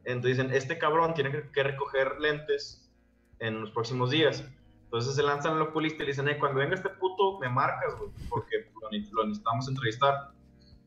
[0.09, 2.90] Entonces dicen, este cabrón tiene que recoger lentes
[3.38, 4.44] en los próximos días.
[4.85, 7.94] Entonces se lanzan al oculista y le dicen, eh, cuando venga este puto, me marcas,
[7.99, 8.66] güey, porque
[9.12, 10.31] lo, necesitamos entrevistar.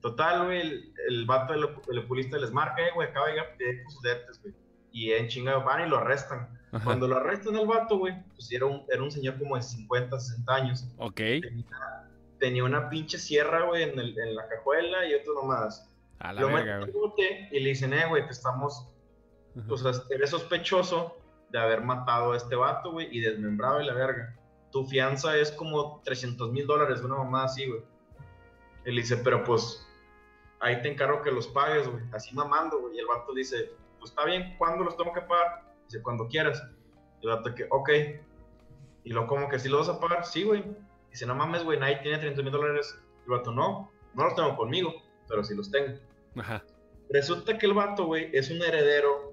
[0.02, 3.56] Total, güey, el, el vato del oculista les marca, eh, güey, acaba de llegar
[3.88, 4.56] sus lentes, güey
[4.92, 6.48] y en chingado van y lo arrestan.
[6.84, 10.20] Cuando lo arrestan al vato, güey, pues era un, era un señor como de 50,
[10.20, 10.88] 60 años.
[10.98, 11.22] Ok.
[12.40, 15.88] Tenía, una pinche sierra, güey, en, en, la cajuela y otras nomás.
[16.20, 17.48] A la verga, güey.
[17.52, 18.88] Y le dicen, eh, güey, te estamos...
[19.70, 21.18] O sea, eres sospechoso
[21.50, 24.36] de haber matado a este vato, güey, y desmembrado y la verga.
[24.72, 27.82] Tu fianza es como 300 mil dólares, una mamá así, güey.
[28.86, 29.86] Él dice, pero pues,
[30.60, 32.04] ahí te encargo que los pagues, güey.
[32.14, 32.96] Así mamando, güey.
[32.96, 35.64] Y el vato dice, pues está bien, ¿cuándo los tengo que pagar?
[35.86, 36.64] Dice, cuando quieras.
[37.22, 37.90] Y el vato que, ok.
[39.04, 40.64] Y lo como que si ¿sí lo vas a pagar, sí, güey.
[41.10, 42.98] Dice, no mames, güey, nadie tiene 30 mil dólares.
[43.28, 44.94] Y el vato, no, no los tengo conmigo,
[45.28, 46.00] pero sí los tengo.
[46.38, 46.64] Ajá.
[47.10, 49.31] Resulta que el vato, güey, es un heredero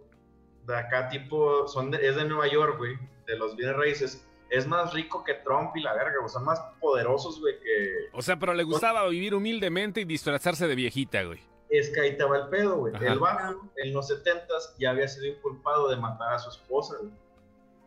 [0.68, 4.24] de acá, tipo, son es de Nueva York, güey, de los bienes raíces.
[4.50, 8.08] Es más rico que Trump y la verga, o sea, más poderosos, güey, que...
[8.12, 12.10] O sea, pero le gustaba vivir humildemente y disfrazarse de viejita, güey es que ahí
[12.10, 12.94] estaba el pedo, güey.
[13.00, 14.46] El vato en los 70
[14.78, 17.12] ya había sido inculpado de matar a su esposa, güey.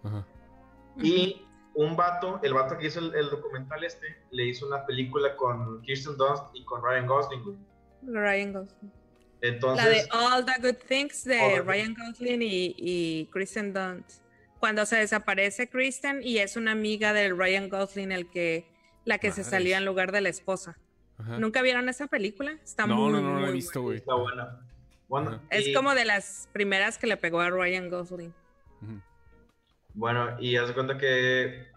[0.04, 0.26] Ajá.
[0.98, 5.82] Y un vato, el vato que hizo el, documental este, le hizo una película con
[5.82, 7.58] Kirsten Dunst y con Ryan Gosling, güey.
[8.04, 8.91] Ryan Gosling.
[9.41, 14.21] Entonces, la de All the Good Things de Ryan Gosling y, y, Kristen Dunst.
[14.60, 18.67] Cuando se desaparece Kristen y es una amiga del Ryan Gosling el que
[19.04, 20.77] la que se salía en lugar de la esposa.
[21.39, 22.58] ¿Nunca vieron esa película?
[22.63, 23.97] Está no, muy, no, no, no la he visto, güey.
[23.97, 24.60] Está buena.
[25.08, 28.34] Bueno, es como de las primeras que le pegó a Ryan Gosling.
[29.93, 31.67] Bueno, y haz de cuenta que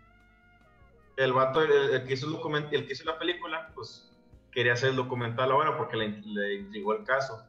[1.16, 4.10] el vato, el, que hizo el, el que hizo la película, pues
[4.52, 7.44] quería hacer el documental ahora porque le, le intrigó el caso.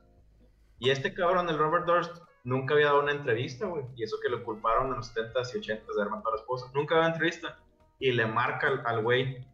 [0.79, 3.85] Y este cabrón, el Robert Durst, nunca había dado una entrevista, güey.
[3.95, 6.41] Y eso que lo culparon en los 70s y 80s de haber matado a la
[6.41, 6.71] esposa.
[6.73, 7.59] Nunca había dado entrevista.
[7.99, 9.45] Y le marca al güey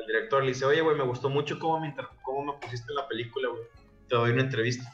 [0.00, 2.96] el director le dice, oye, güey, me gustó mucho cómo me, cómo me pusiste en
[2.96, 3.62] la película, güey.
[4.08, 4.92] Te doy una entrevista.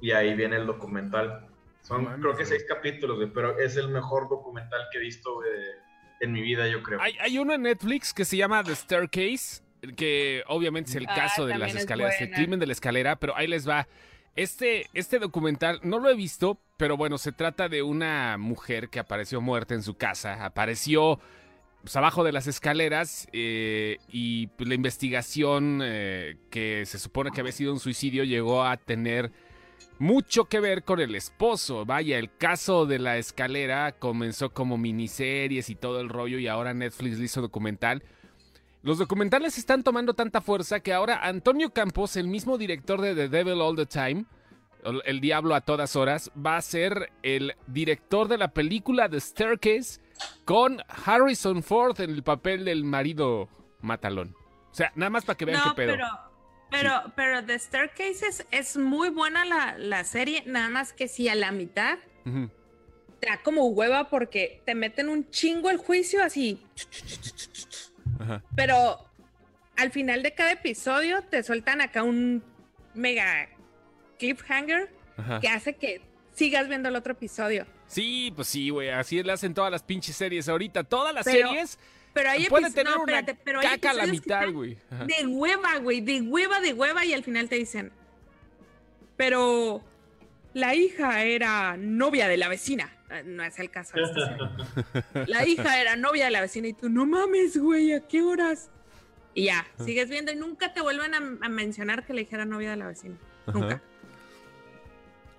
[0.00, 1.48] Y ahí viene el documental.
[1.82, 5.40] Son, creo que seis capítulos, güey, pero es el mejor documental que he visto,
[6.20, 7.00] en mi vida, yo creo.
[7.00, 9.62] Hay, hay uno en Netflix que se llama The Staircase,
[9.96, 13.36] que obviamente es el ah, caso de las escaleras, el crimen de la escalera, pero
[13.36, 13.86] ahí les va.
[14.36, 18.98] Este, este documental no lo he visto, pero bueno, se trata de una mujer que
[18.98, 20.44] apareció muerta en su casa.
[20.44, 21.20] Apareció
[21.82, 27.40] pues, abajo de las escaleras eh, y pues, la investigación eh, que se supone que
[27.40, 29.30] había sido un suicidio llegó a tener
[29.98, 31.84] mucho que ver con el esposo.
[31.84, 36.74] Vaya, el caso de la escalera comenzó como miniseries y todo el rollo y ahora
[36.74, 38.02] Netflix le hizo documental.
[38.84, 43.30] Los documentales están tomando tanta fuerza que ahora Antonio Campos, el mismo director de The
[43.30, 44.26] Devil All the Time,
[45.06, 50.02] El Diablo a todas horas, va a ser el director de la película The Staircase
[50.44, 53.48] con Harrison Ford en el papel del marido
[53.80, 54.36] matalón.
[54.70, 55.92] O sea, nada más para que vean qué pedo.
[55.92, 56.06] Pero,
[56.70, 59.46] pero, pero The Staircase es, muy buena
[59.78, 61.96] la, serie, nada más que si a la mitad
[63.18, 66.60] te da como hueva porque te meten un chingo el juicio así.
[68.54, 68.98] Pero
[69.76, 72.42] al final de cada episodio te sueltan acá un
[72.94, 73.48] mega
[74.18, 74.90] cliffhanger
[75.40, 76.00] que hace que
[76.32, 77.66] sigas viendo el otro episodio.
[77.86, 78.90] Sí, pues sí, güey.
[78.90, 80.84] Así le hacen todas las pinches series ahorita.
[80.84, 81.78] Todas las series.
[82.12, 84.78] Pero hay pueden tener una caca a la mitad, güey.
[85.06, 86.00] De hueva, güey.
[86.00, 87.04] De hueva, de hueva.
[87.04, 87.92] Y al final te dicen.
[89.16, 89.84] Pero
[90.54, 92.96] la hija era novia de la vecina.
[93.14, 93.96] Ah, no es el caso.
[95.26, 96.66] la hija era novia de la vecina.
[96.66, 97.92] Y tú, no mames, güey.
[97.92, 98.70] ¿A qué horas?
[99.34, 102.70] Y ya, sigues viendo y nunca te vuelven a, mencionar que la hija era novia
[102.70, 103.16] de la vecina.
[103.52, 103.80] Nunca.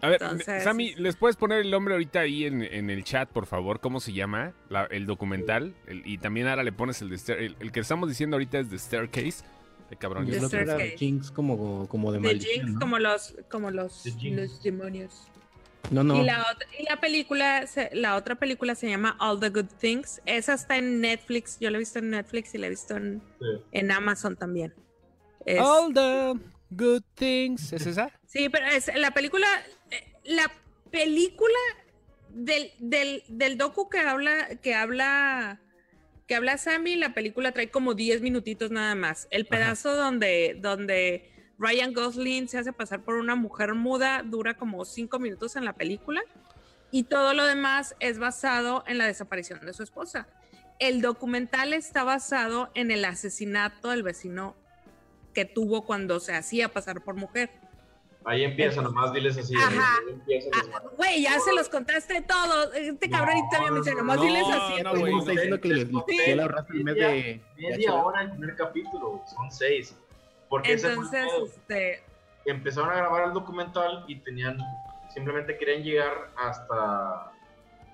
[0.01, 0.21] A ver,
[0.63, 3.79] Sammy, ¿les puedes poner el nombre ahorita ahí en, el chat, por favor?
[3.79, 4.53] ¿Cómo se llama
[4.89, 5.73] el documental?
[5.87, 9.43] y también ahora le pones el de el, que estamos diciendo ahorita es The Staircase.
[9.89, 10.27] De cabrón.
[10.27, 10.97] The Staircase.
[10.97, 14.03] Jinx como, como de The Jinx como los, como los,
[14.63, 15.27] demonios.
[15.91, 16.21] No, no.
[16.21, 16.45] Y la,
[16.79, 20.21] y la película, la otra película se llama All the Good Things.
[20.25, 21.57] Esa está en Netflix.
[21.59, 23.21] Yo la he visto en Netflix y la he visto en,
[23.71, 24.73] en Amazon también.
[25.59, 26.33] All the
[26.71, 27.73] Good Things.
[27.73, 28.11] ¿Es esa?
[28.25, 29.47] Sí, pero es, la película
[30.25, 30.51] la
[30.91, 31.57] película
[32.29, 35.61] del, del, del docu que habla, que habla,
[36.27, 39.27] que habla Sammy, la película trae como 10 minutitos nada más.
[39.31, 44.83] El pedazo donde, donde Ryan Gosling se hace pasar por una mujer muda dura como
[44.85, 46.21] 5 minutos en la película.
[46.91, 50.27] Y todo lo demás es basado en la desaparición de su esposa.
[50.79, 54.55] El documental está basado en el asesinato del vecino
[55.33, 57.49] que tuvo cuando se hacía pasar por mujer.
[58.27, 59.55] Ahí empieza, nomás diles así.
[59.55, 59.99] Ajá.
[60.53, 62.73] Ah, güey, ya se los contaste todo.
[62.73, 64.81] Este cabrón también me dice, nomás diles así.
[64.81, 67.41] No, güey, está diciendo que les raza en mes de.
[67.55, 69.95] Media hora el primer capítulo, son seis.
[70.49, 72.03] Porque Entonces, este.
[72.45, 74.57] Empezaron a grabar el documental y tenían.
[75.13, 77.31] Simplemente querían llegar hasta.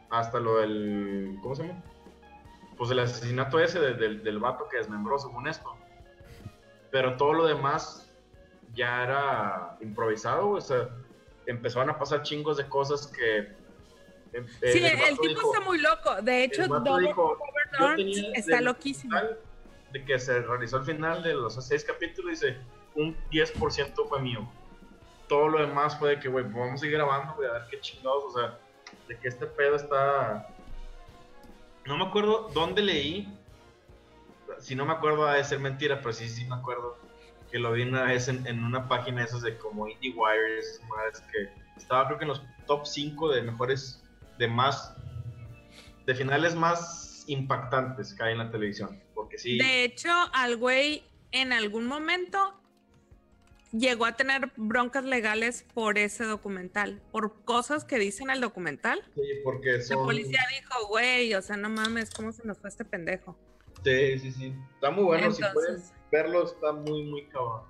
[0.09, 1.37] Hasta lo del.
[1.41, 1.81] ¿Cómo se llama?
[2.77, 5.77] Pues el asesinato ese del, del vato que desmembró, según esto.
[6.89, 8.11] Pero todo lo demás
[8.73, 10.89] ya era improvisado, o sea,
[11.45, 13.39] empezaron a pasar chingos de cosas que...
[14.33, 16.21] Eh, sí, el, tipo está muy loco.
[16.21, 16.63] De hecho,
[18.33, 19.17] está loquísimo.
[19.91, 22.57] De que se realizó al final de los seis capítulos, dice,
[22.95, 24.49] un 10% fue mío.
[25.27, 27.79] Todo lo demás fue de que, güey, vamos a seguir grabando, voy a ver qué
[27.79, 28.59] chingados, o sea,
[29.07, 30.47] de que este pedo está...
[31.85, 33.37] No me acuerdo dónde leí,
[34.59, 36.97] si no me acuerdo va a ser mentira, pero sí, sí me acuerdo
[37.51, 42.07] que lo vi una vez en, una página esas de como IndieWire, esas que estaba
[42.07, 44.01] creo que en los top 5 de mejores,
[44.37, 44.95] de más,
[46.05, 49.01] de finales más impactantes que hay en la televisión.
[49.31, 49.57] Porque sí.
[49.57, 52.53] De hecho, al güey en algún momento
[53.71, 59.01] llegó a tener broncas legales por ese documental, por cosas que dicen el documental.
[59.15, 59.99] Sí, porque son...
[59.99, 63.37] La policía dijo, güey, o sea, no mames, ¿cómo se nos fue este pendejo?
[63.85, 64.53] Sí, sí, sí.
[64.73, 67.63] Está muy bueno, si pueden verlo, está muy, muy cabrón.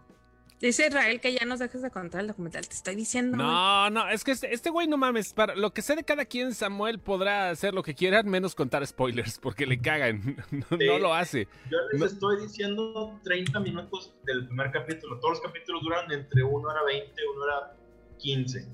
[0.61, 2.67] Dice Israel que ya nos dejes de contar el documental.
[2.67, 3.35] Te estoy diciendo.
[3.35, 5.33] No, no, es que este, este, güey no mames.
[5.33, 8.85] Para lo que sé de cada quien, Samuel podrá hacer lo que quiera, menos contar
[8.85, 10.37] spoilers, porque le cagan.
[10.69, 11.47] No, lo hace.
[11.69, 15.19] Yo les estoy diciendo 30 minutos del primer capítulo.
[15.19, 17.73] Todos los capítulos duran entre 1 hora 20 y 1 hora
[18.17, 18.67] 15.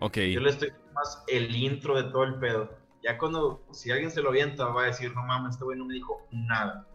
[0.00, 0.16] Ok.
[0.18, 2.78] Yo le estoy más el intro de todo el pedo.
[3.02, 5.84] Ya cuando, si alguien se lo avienta, va a decir, no mames, este güey no
[5.84, 6.86] me dijo nada.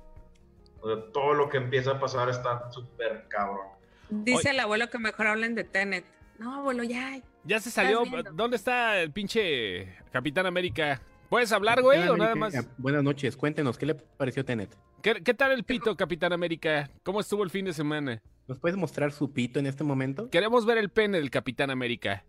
[0.80, 3.81] O sea, todo lo que empieza a pasar está súper cabrón.
[4.12, 6.06] Dice el abuelo que mejor hablen de Tenet.
[6.38, 7.20] No, abuelo, ya.
[7.44, 8.04] Ya se salió.
[8.34, 11.02] ¿Dónde está el pinche Capitán América?
[11.30, 12.54] ¿Puedes hablar, güey, o nada más?
[12.78, 14.78] Buenas noches, cuéntenos, ¿qué le pareció Tenet?
[15.02, 16.92] ¿Qué, ¿Qué, tal el pito, Capitán América?
[17.04, 18.22] ¿Cómo estuvo el fin de semana?
[18.48, 20.30] ¿Nos puedes mostrar su pito en este momento?
[20.30, 22.26] Queremos ver el pene del Capitán América.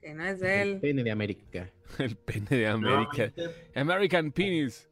[0.00, 0.68] Que no es de él.
[0.74, 1.70] El pene de América.
[1.98, 3.32] el pene de América.
[3.74, 4.88] American Penis.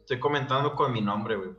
[0.00, 1.50] Estoy comentando con mi nombre, güey.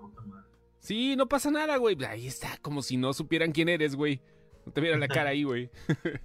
[0.88, 2.02] Sí, no pasa nada, güey.
[2.06, 4.22] Ahí está, como si no supieran quién eres, güey.
[4.66, 5.70] No te vieran la cara ahí, güey.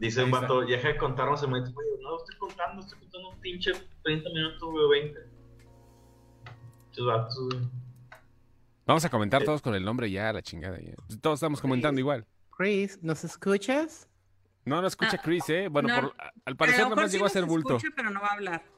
[0.00, 2.98] Dice un vato, ya deja de contarnos se me dice, güey, no estoy contando, estoy
[2.98, 3.70] contando un pinche
[4.02, 5.20] 30 minutos, güey, 20.
[6.88, 7.68] Muchos vatos, güey.
[8.84, 10.80] Vamos a comentar todos con el nombre ya, la chingada.
[10.80, 10.94] Ya.
[11.20, 12.26] Todos estamos comentando igual.
[12.50, 14.08] Chris, ¿nos escuchas?
[14.64, 15.68] No, no escucha ah, Chris, ¿eh?
[15.68, 16.12] Bueno,
[16.44, 17.76] al parecer nada más llegó a ser bulto.
[17.76, 18.77] Escucha, pero no va a hablar.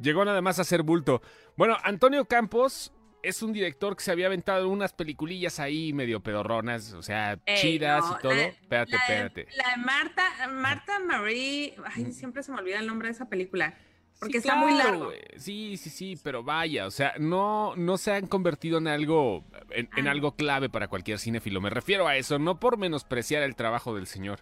[0.00, 1.22] Llegó nada más a ser bulto.
[1.56, 2.92] Bueno, Antonio Campos
[3.24, 8.04] es un director que se había aventado unas peliculillas ahí medio pedorronas, o sea, chidas
[8.10, 8.32] y todo.
[8.32, 9.48] espérate, espérate.
[9.56, 13.74] La de Marta, Marta Marie, ay, siempre se me olvida el nombre de esa película.
[14.20, 15.10] Porque está muy largo.
[15.36, 19.88] Sí, sí, sí, pero vaya, o sea, no, no se han convertido en algo, en,
[19.96, 20.12] en, ah.
[20.12, 21.60] algo clave para cualquier cinéfilo.
[21.60, 24.40] Me refiero a eso, no por menospreciar el trabajo del señor.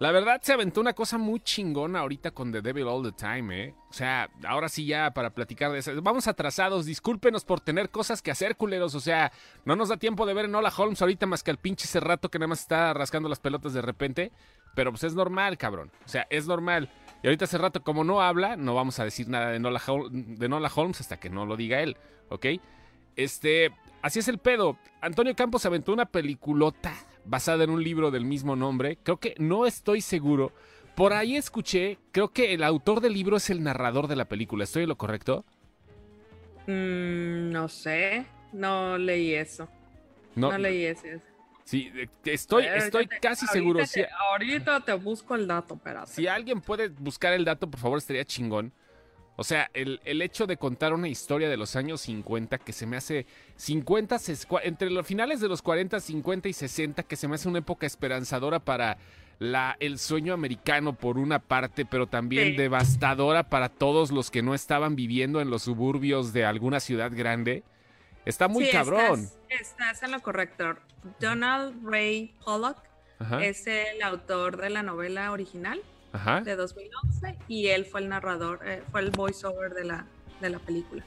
[0.00, 3.64] La verdad se aventó una cosa muy chingona ahorita con The Devil All the Time,
[3.64, 3.74] ¿eh?
[3.90, 5.90] O sea, ahora sí ya para platicar de eso.
[6.02, 8.94] Vamos atrasados, discúlpenos por tener cosas que hacer, culeros.
[8.94, 9.32] O sea,
[9.64, 11.98] no nos da tiempo de ver en Hola Holmes ahorita más que al pinche ese
[11.98, 14.30] rato que nada más está rascando las pelotas de repente.
[14.76, 15.90] Pero pues es normal, cabrón.
[16.04, 16.88] O sea, es normal.
[17.24, 19.82] Y ahorita hace rato, como no habla, no vamos a decir nada de Nola,
[20.12, 21.96] de Nola Holmes hasta que no lo diga él,
[22.28, 22.46] ¿ok?
[23.16, 24.78] Este, así es el pedo.
[25.00, 26.94] Antonio Campos aventó una peliculota
[27.28, 28.98] basada en un libro del mismo nombre.
[29.02, 30.52] Creo que no estoy seguro.
[30.94, 34.64] Por ahí escuché, creo que el autor del libro es el narrador de la película.
[34.64, 35.44] ¿Estoy en lo correcto?
[36.66, 39.68] Mm, no sé, no leí eso.
[40.34, 41.06] No, leí eso.
[41.64, 41.92] Sí,
[42.24, 43.80] estoy, estoy casi seguro.
[44.30, 46.06] ahorita te busco el dato, pero.
[46.06, 48.72] Si alguien puede buscar el dato, por favor, estaría chingón.
[49.40, 52.96] O sea, el, hecho de contar una historia de los años 50 que se me
[52.96, 53.24] hace
[53.54, 54.16] 50,
[54.64, 57.86] entre los finales de los 40, 50 y 60, que se me hace una época
[57.86, 58.98] esperanzadora para
[59.38, 64.56] la, el sueño americano por una parte, pero también devastadora para todos los que no
[64.56, 67.62] estaban viviendo en los suburbios de alguna ciudad grande.
[68.24, 69.20] Está muy cabrón.
[69.48, 70.74] Estás, estás, en lo correcto.
[71.20, 72.78] Donald Ray Pollock
[73.40, 75.80] es el autor de la novela original
[76.44, 80.06] de 2011 y él fue el narrador, eh, fue el voiceover de la,
[80.40, 81.04] de la película.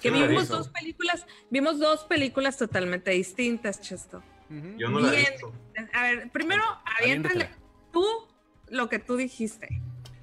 [0.00, 4.22] Que vimos dos películas, vimos dos películas totalmente distintas, Chesto.
[4.76, 5.52] Yo no la he visto.
[5.92, 6.62] A ver, primero,
[7.00, 7.50] aviéntale
[7.92, 8.04] tú
[8.68, 9.68] lo que tú dijiste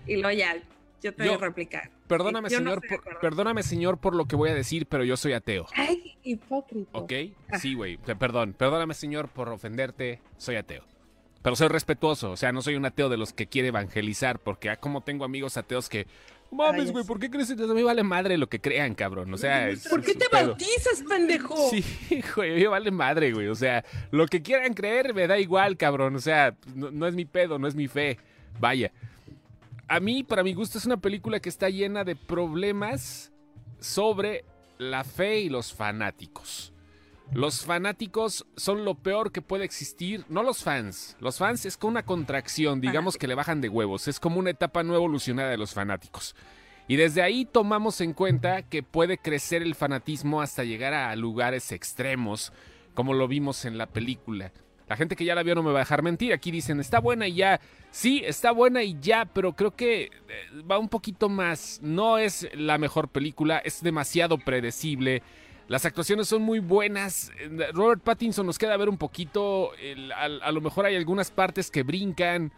[0.05, 0.55] y luego ya
[1.01, 1.91] yo te voy a replicar.
[2.07, 5.65] Perdóname, señor, por, perdóname, señor, por lo que voy a decir, pero yo soy ateo.
[5.73, 6.97] Ay, hipócrita.
[6.97, 7.11] ¿Ok?
[7.49, 7.57] Ah.
[7.59, 7.97] Sí, güey.
[7.97, 8.53] Perdón.
[8.53, 10.21] Perdóname, señor, por ofenderte.
[10.37, 10.83] Soy ateo.
[11.43, 12.31] Pero soy respetuoso.
[12.31, 15.25] O sea, no soy un ateo de los que quiere evangelizar, porque ah, como tengo
[15.25, 16.07] amigos ateos que.
[16.51, 19.33] Mames, güey, ¿por qué crees que a mí vale madre lo que crean, cabrón?
[19.33, 21.69] O sea, ¿por qué te bautizas, pendejo?
[21.69, 21.83] Sí,
[22.35, 23.47] güey, a mí vale madre, güey.
[23.47, 26.15] O sea, lo que quieran creer me da igual, cabrón.
[26.15, 28.17] O sea, no es mi pedo, no es mi fe.
[28.59, 28.91] Vaya
[29.87, 33.31] a mí, para mi gusto, es una película que está llena de problemas
[33.79, 34.43] sobre
[34.77, 36.72] la fe y los fanáticos.
[37.31, 41.17] Los fanáticos son lo peor que puede existir, no los fans.
[41.19, 44.51] Los fans es como una contracción, digamos que le bajan de huevos, es como una
[44.51, 46.35] etapa no evolucionada de los fanáticos.
[46.87, 51.71] Y desde ahí tomamos en cuenta que puede crecer el fanatismo hasta llegar a lugares
[51.71, 52.51] extremos,
[52.93, 54.51] como lo vimos en la película.
[54.87, 56.33] La gente que ya la vio no me va a dejar mentir.
[56.33, 57.61] Aquí dicen, está buena y ya.
[57.89, 60.09] Sí, está buena y ya, pero creo que eh,
[60.69, 61.79] va un poquito más.
[61.81, 65.23] No es la mejor película, es demasiado predecible.
[65.73, 67.31] Las actuaciones son muy buenas.
[67.73, 69.71] Robert Pattinson nos queda ver un poquito.
[70.15, 72.51] a, lo mejor hay algunas partes que brincan.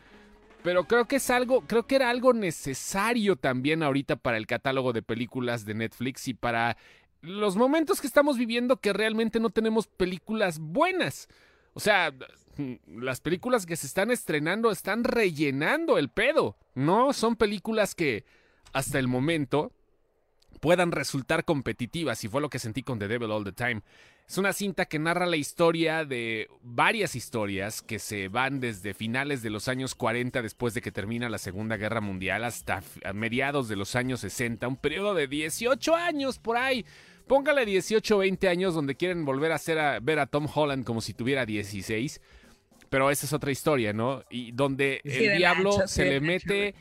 [0.64, 4.92] Pero creo que es algo, creo que era algo necesario también ahorita para el catálogo
[4.92, 6.76] de películas de Netflix y para
[7.22, 11.30] los momentos que estamos viviendo que realmente no tenemos películas buenas.
[11.74, 12.14] O sea,
[12.86, 16.58] las películas que se están estrenando están rellenando el pedo.
[16.74, 18.26] No son películas que
[18.74, 19.72] hasta el momento
[20.60, 23.82] puedan resultar competitivas, y fue lo que sentí con The Devil All the Time.
[24.28, 29.44] Es una cinta que narra la historia de varias historias que se van desde finales
[29.44, 32.82] de los años 40 después de que termina la Segunda Guerra Mundial hasta
[33.14, 36.86] mediados de los años 60, un periodo de 18 años por ahí
[37.28, 40.86] Póngale 18 o 20 años donde quieren volver a, hacer a ver a Tom Holland
[40.86, 42.22] como si tuviera 16.
[42.90, 44.24] Pero esa es otra historia, ¿no?
[44.30, 46.76] Y donde el diablo se le mete.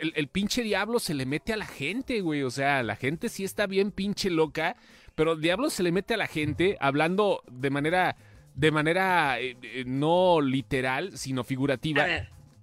[0.00, 2.42] El, pinche diablo se le mete a la gente, güey.
[2.42, 4.76] O sea, la gente sí está bien pinche loca.
[5.14, 8.16] Pero el diablo se le mete a la gente hablando de manera.
[8.54, 12.06] De manera eh, eh, no literal, sino figurativa.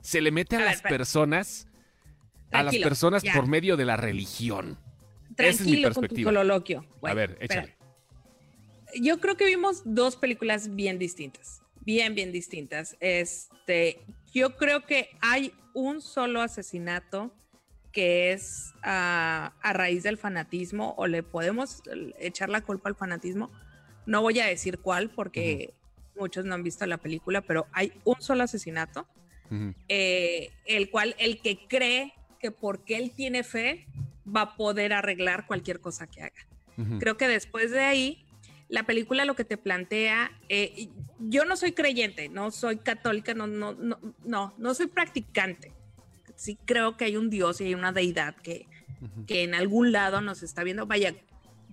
[0.02, 1.67] se le mete a, las personas.
[2.52, 4.80] a las personas por medio de la religión.
[5.36, 6.86] Tranquilo con tu coloquio.
[7.04, 7.78] a ver, échale.
[9.02, 11.62] Yo creo que vimos dos películas bien distintas.
[11.82, 12.95] Bien, bien distintas.
[12.99, 13.99] Este,
[14.34, 17.31] yo creo que hay un solo asesinato
[17.91, 21.83] que es a raíz del fanatismo o le podemos
[22.19, 23.51] echar la culpa al fanatismo.
[24.07, 25.73] No voy a decir cuál porque
[26.15, 29.07] muchos no han visto la película, pero hay un solo asesinato,
[29.88, 33.86] eh, el cual el que cree que porque él tiene fe
[34.25, 36.47] va a poder arreglar cualquier cosa que haga.
[36.99, 38.22] Creo que después de ahí,
[38.73, 43.45] la película lo que te plantea, eh, yo no soy creyente, no soy católica, no,
[43.45, 45.71] no, no, no, no soy practicante.
[46.36, 48.65] Sí creo que hay un Dios y hay una deidad que,
[49.27, 50.88] que en algún lado nos está viendo.
[50.88, 51.13] Vaya,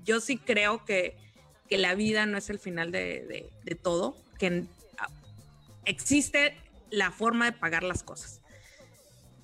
[0.04, 1.16] yo sí creo que,
[1.70, 4.64] que la vida no es el final de, de, todo, que
[5.86, 6.54] existe
[6.90, 8.42] la forma de pagar las cosas.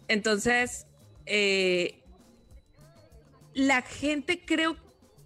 [0.08, 0.86] Entonces,
[1.24, 2.02] eh,
[3.54, 4.76] la gente creo,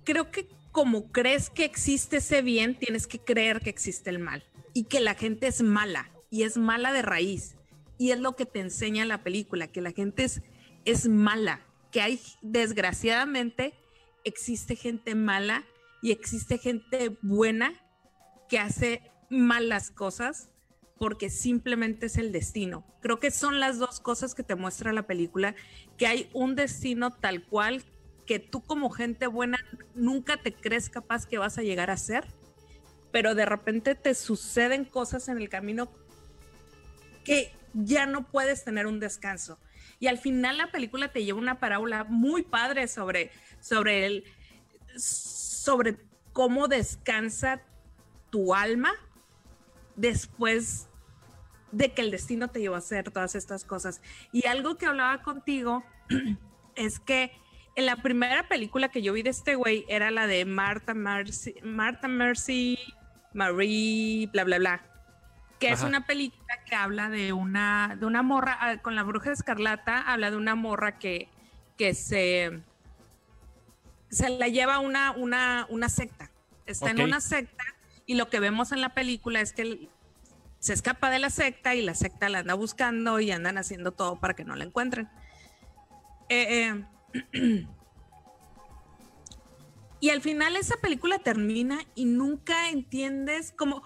[0.04, 4.44] creo que como crees que existe ese bien, tienes que creer que existe el mal
[4.72, 7.56] y que la gente es mala y es mala de raíz.
[7.98, 10.42] Y es lo que te enseña la película, que la gente es,
[10.84, 13.74] es mala, que hay, desgraciadamente,
[14.24, 15.64] existe gente mala
[16.02, 17.74] y existe gente buena
[18.48, 20.50] que hace malas cosas
[20.98, 22.84] porque simplemente es el destino.
[23.00, 25.54] Creo que son las dos cosas que te muestra la película,
[25.96, 27.82] que hay un destino tal cual
[28.30, 29.58] que tú como gente buena
[29.96, 32.28] nunca te crees capaz que vas a llegar a ser,
[33.10, 35.90] pero de repente te suceden cosas en el camino
[37.24, 39.58] que ya no puedes tener un descanso.
[39.98, 44.24] Y al final la película te lleva una parábola muy padre sobre, sobre, el,
[44.94, 45.98] sobre
[46.32, 47.62] cómo descansa
[48.30, 48.92] tu alma
[49.96, 50.86] después
[51.72, 54.00] de que el destino te llevó a hacer todas estas cosas.
[54.30, 55.82] Y algo que hablaba contigo
[56.76, 57.32] es que
[57.80, 61.54] en la primera película que yo vi de este güey era la de Marta Mercy,
[61.62, 62.78] Marta Mercy,
[63.32, 64.80] Marie, bla, bla, bla.
[65.58, 69.32] Que es una película que habla de una, de una morra, ah, con la bruja
[69.32, 71.28] escarlata, habla de una morra que,
[71.76, 72.62] que se,
[74.10, 76.30] se la lleva una, una, una secta.
[76.66, 77.64] Está en una secta
[78.06, 79.88] y lo que vemos en la película es que
[80.58, 84.20] se escapa de la secta y la secta la anda buscando y andan haciendo todo
[84.20, 85.08] para que no la encuentren.
[86.28, 86.84] Eh, eh,
[90.00, 93.82] y al final esa película termina y nunca entiendes como,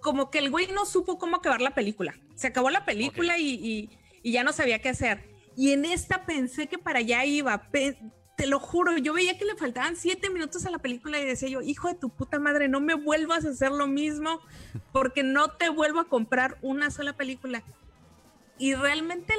[0.00, 2.14] como que el güey no supo cómo acabar la película.
[2.34, 3.90] Se acabó la película y,
[4.22, 5.28] ya no sabía qué hacer.
[5.56, 7.68] Y en esta pensé que para allá iba.
[7.70, 11.48] te lo juro, yo veía que le faltaban siete minutos a la película y decía
[11.48, 14.40] yo, hijo de tu puta madre, no me vuelvas a hacer lo mismo
[14.92, 17.62] porque no te vuelvo a comprar una sola película.
[18.58, 19.34] Y realmente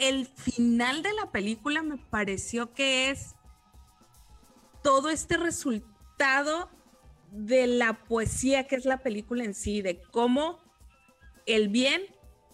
[0.00, 3.36] el final de la película me pareció que es
[4.82, 6.70] todo este resultado
[7.30, 10.58] de la poesía que es la película en sí, de cómo
[11.46, 12.02] el bien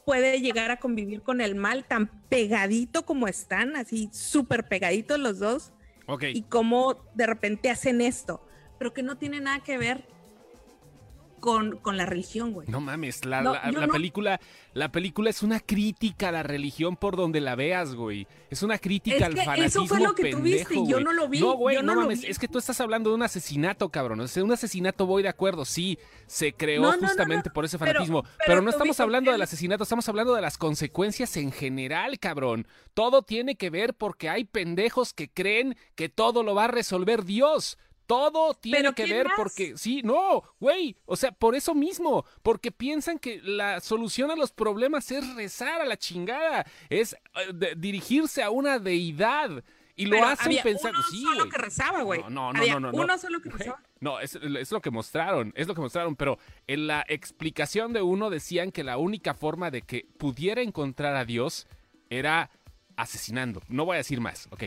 [0.05, 5.39] puede llegar a convivir con el mal tan pegadito como están, así súper pegaditos los
[5.39, 5.73] dos.
[6.33, 8.47] Y cómo de repente hacen esto,
[8.79, 10.07] pero que no tiene nada que ver
[11.47, 12.67] con, con la religión, güey.
[12.67, 14.41] No mames, la, la, película,
[14.75, 18.27] la película es una crítica a la religión por donde la veas, güey.
[18.51, 21.39] Es una crítica al fanatismo Eso fue lo que tuviste y yo no lo vi.
[21.39, 24.19] No, güey, no, mames, es que tú estás hablando de un asesinato, cabrón.
[24.19, 28.25] O sea, un asesinato voy de acuerdo, sí, se creó justamente por ese fanatismo.
[28.45, 32.67] Pero, no estamos hablando del asesinato, estamos hablando de las consecuencias en general, cabrón.
[32.93, 37.25] Todo tiene que ver porque hay pendejos que creen que todo lo va a resolver
[37.25, 37.79] Dios.
[38.07, 43.19] Todo tiene que ver porque, sí, no, güey, o sea, por eso mismo, porque piensan
[43.19, 48.51] que la solución a los problemas es rezar a la chingada, es eh, dirigirse a
[48.51, 49.65] una deidad.
[49.99, 51.01] Y lo hacen pensando.
[51.11, 52.21] sí, solo que rezaba, güey.
[52.29, 53.83] No, no, no, no, Uno solo que rezaba.
[53.99, 58.03] No, es, es, lo que mostraron, es lo que mostraron, pero en la explicación de
[58.03, 61.67] uno decían que la única forma de que pudiera encontrar a Dios
[62.11, 62.51] era
[62.97, 63.63] asesinando.
[63.69, 64.65] No voy a decir más, ok.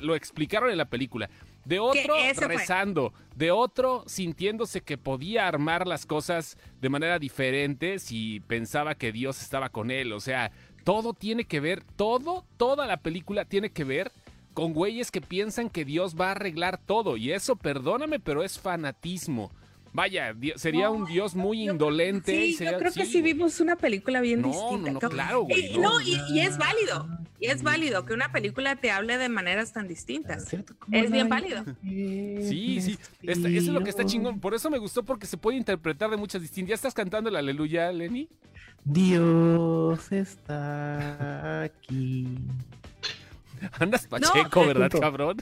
[0.00, 1.28] lo explicaron en la película.
[1.64, 8.40] De otro rezando, de otro sintiéndose que podía armar las cosas de manera diferente si
[8.40, 10.12] pensaba que Dios estaba con él.
[10.12, 10.50] O sea,
[10.84, 14.10] todo tiene que ver, todo, toda la película tiene que ver
[14.54, 17.16] con güeyes que piensan que Dios va a arreglar todo.
[17.16, 19.50] Y eso, perdóname, pero es fanatismo.
[19.92, 22.32] Vaya, sería un dios muy indolente.
[22.32, 24.90] Sí, yo creo que sí vimos una película bien distinta.
[24.90, 25.76] No, no, claro, güey.
[25.78, 27.08] No, y, es válido.
[27.38, 30.50] Y es válido que una película te hable de maneras tan distintas.
[30.90, 31.64] Es bien válido.
[31.82, 32.98] Sí, sí.
[33.22, 34.40] eso es lo que está chingón.
[34.40, 36.70] Por eso me gustó, porque se puede interpretar de muchas distintas.
[36.70, 38.30] ¿Ya estás cantando el aleluya, Lenny?
[38.84, 42.38] Dios está aquí.
[43.78, 45.36] Andas pacheco, ¿verdad, cabrón?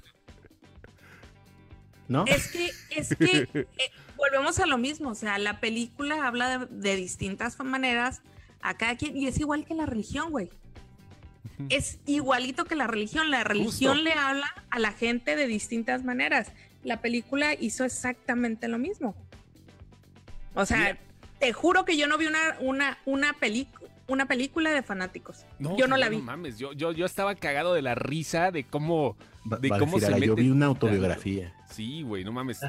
[2.09, 2.25] ¿No?
[2.27, 3.67] Es que, es que eh,
[4.21, 8.23] volvemos a lo mismo, o sea, la película habla de, distintas maneras
[8.63, 10.51] a cada quien y es igual que la religión, güey.
[11.69, 16.53] Es igualito que la religión, la religión le habla a la gente de distintas maneras.
[16.85, 19.15] La película hizo exactamente lo mismo.
[20.55, 20.99] O sea,
[21.39, 23.80] te juro que yo no vi una, una, una película
[24.11, 25.47] una película de fanáticos.
[25.59, 26.19] yo no la vi.
[26.19, 30.21] No mames, yo, yo, yo estaba cagado de la risa de cómo, de cómo se
[30.21, 31.55] Yo vi una autobiografía.
[31.71, 32.61] Sí, güey, no mames,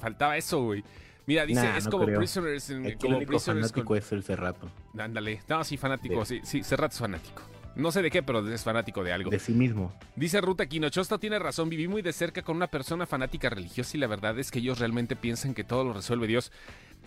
[0.00, 0.84] faltaba eso, güey.
[1.26, 2.70] Mira, dice, es como Prisoners.
[2.70, 4.70] En, como Prisoners fanático es el Cerrato.
[4.98, 5.42] Ándale.
[5.46, 7.42] No, sí, fanático, sí, sí, Cerrato es fanático.
[7.76, 9.30] No sé de qué, pero es fanático de algo.
[9.30, 9.92] De sí mismo.
[10.16, 11.68] Dice Ruta Quinochosta tiene razón.
[11.68, 14.80] Viví muy de cerca con una persona fanática religiosa y la verdad es que ellos
[14.80, 16.50] realmente piensan que todo lo resuelve Dios.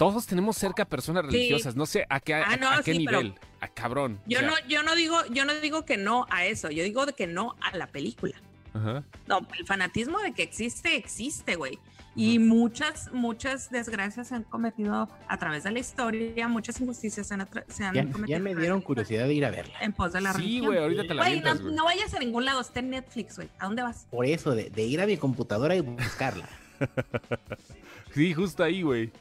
[0.02, 4.20] Todos tenemos cerca personas religiosas, no sé a qué, a, ah, qué nivel, a cabrón.
[4.26, 7.14] Yo no, yo no digo, yo no digo que no a eso, yo digo de
[7.14, 8.34] que no a la película.
[8.74, 9.04] Ajá.
[9.28, 11.78] No, el fanatismo de que existe, existe, güey.
[12.16, 17.36] Y muchas, muchas desgracias se han cometido a través de la historia, muchas injusticias se
[17.36, 18.26] han, cometido.
[18.26, 19.76] Ya me dieron curiosidad de ir a verla.
[19.82, 22.44] En pos de la sí, güey, ahorita te la güey, no, no, vayas a ningún
[22.44, 23.50] lado, está en Netflix, güey.
[23.60, 24.08] ¿A dónde vas?
[24.10, 26.50] Por eso, de, de ir a mi computadora y buscarla.
[28.16, 29.12] sí, justo ahí, güey.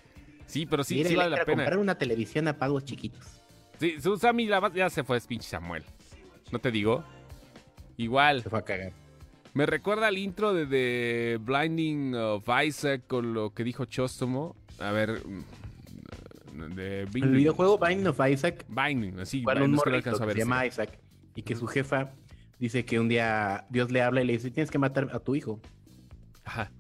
[0.51, 1.63] Sí, pero sí, sí vale la pena.
[1.63, 3.41] comprar una televisión a pagos chiquitos.
[3.79, 5.85] Sí, Sammy ya se fue, pinche Samuel.
[6.51, 7.05] ¿No te digo?
[7.97, 8.43] Igual.
[8.43, 8.93] Se fue a cagar.
[9.55, 14.57] Me recuerda al intro de The Blinding of Isaac con lo que dijo Chostomo.
[14.81, 15.23] A ver.
[15.25, 18.67] Mm, de el videojuego Binding of Isaac.
[18.69, 19.43] Binding, así.
[19.43, 20.99] Para un morrito que se llama Isaac.
[21.37, 22.13] Y que su jefa
[22.59, 25.37] dice que un día Dios le habla y le dice: Tienes que matar a tu
[25.37, 25.61] hijo.
[26.45, 26.73] Ajá.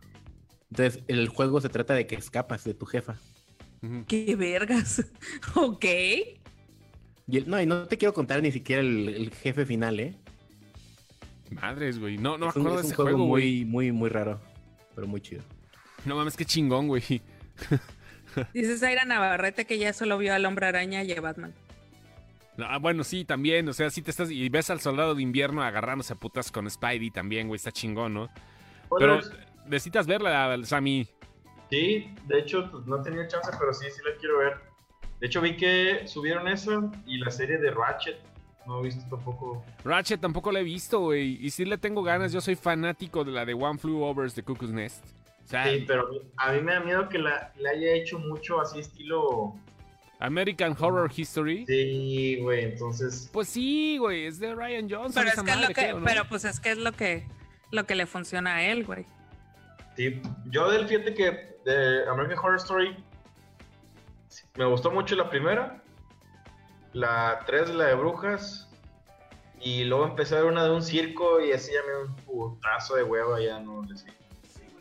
[0.70, 3.16] Entonces, el juego se trata de que escapas de tu jefa.
[4.06, 5.04] ¡Qué vergas!
[5.54, 5.84] ok.
[7.26, 10.14] Y no, y no te quiero contar ni siquiera el jefe final, ¿eh?
[11.50, 12.16] Madres, güey.
[12.16, 14.40] No, no me acuerdo de ese juego, muy, muy, muy raro.
[14.94, 15.42] Pero muy chido.
[16.04, 17.02] No mames, qué chingón, güey.
[18.54, 21.52] Dice Zaira Navarrete que ya solo vio al hombre araña y a Batman.
[22.58, 23.68] Ah, bueno, sí, también.
[23.68, 24.30] O sea, sí te estás.
[24.30, 27.56] Y ves al soldado de invierno agarrándose a putas con Spidey también, güey.
[27.56, 28.28] Está chingón, ¿no?
[28.98, 29.20] Pero
[29.66, 31.08] necesitas verla, Sammy.
[31.70, 34.58] Sí, de hecho, pues, no tenía chance, pero sí, sí la quiero ver.
[35.20, 38.18] De hecho, vi que subieron eso y la serie de Ratchet.
[38.66, 39.64] No he visto tampoco.
[39.84, 41.38] Ratchet tampoco la he visto, güey.
[41.44, 42.32] Y sí le tengo ganas.
[42.32, 45.04] Yo soy fanático de la de One Flew Over the Cuckoo's Nest.
[45.44, 49.54] sí, pero a mí me da miedo que la, le haya hecho mucho así estilo...
[50.20, 51.64] American Horror History.
[51.66, 53.30] Sí, güey, entonces...
[53.32, 55.24] Pues sí, güey, es de Ryan Johnson.
[55.24, 57.26] Pero, es que lo que, pero pues es que es lo que,
[57.70, 59.06] lo que le funciona a él, güey.
[60.46, 63.04] Yo del fíjate que de American Horror Story
[64.56, 65.82] me gustó mucho la primera,
[66.92, 68.68] la 3 la de brujas,
[69.60, 72.96] y luego empecé a ver una de un circo y así ya me un putazo
[72.96, 73.82] de hueva, ya no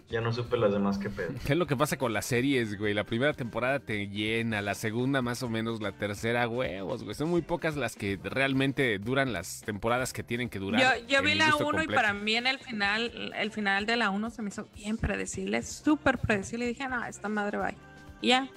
[0.09, 1.29] Ya no supe las demás que pedo.
[1.45, 2.95] ¿Qué es lo que pasa con las series, güey?
[2.95, 7.13] La primera temporada te llena, la segunda más o menos, la tercera, huevos, güey.
[7.13, 11.05] Son muy pocas las que realmente duran las temporadas que tienen que durar.
[11.07, 14.31] Yo, vi la 1 y para mí en el final, el final de la 1
[14.31, 16.65] se me hizo bien predecible, súper predecible.
[16.65, 17.71] Y dije, no, esta madre va.
[18.19, 18.49] Y ya,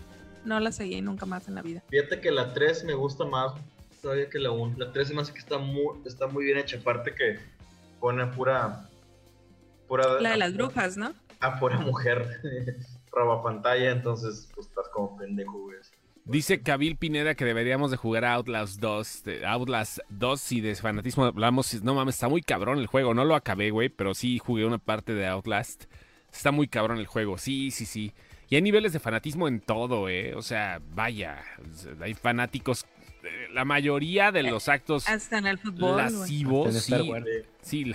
[0.46, 1.82] no la seguí nunca más en la vida.
[1.90, 3.52] Fíjate que la 3 me gusta más
[4.00, 4.76] todavía que la 1.
[4.78, 6.78] La 3 se me hace que está muy, está muy bien hecha.
[6.78, 7.38] Aparte que
[8.00, 8.88] pone pura.
[9.86, 11.12] pura la de las brujas, ¿no?
[11.42, 12.40] A pura mujer.
[13.12, 15.76] roba pantalla, entonces pues estás como pendejo, güey.
[16.24, 19.24] Dice Kabil Pineda que deberíamos de jugar a Outlast 2.
[19.44, 23.12] Outlast 2, y de fanatismo hablamos, no mames, está muy cabrón el juego.
[23.12, 25.84] No lo acabé, güey, pero sí jugué una parte de Outlast.
[26.32, 28.12] Está muy cabrón el juego, sí, sí, sí.
[28.48, 30.34] Y hay niveles de fanatismo en todo, ¿eh?
[30.34, 31.42] O sea, vaya,
[32.00, 32.86] hay fanáticos.
[33.24, 36.92] Eh, la mayoría de los actos Hasta en el fútbol, lascivos, sí,
[37.62, 37.94] sí,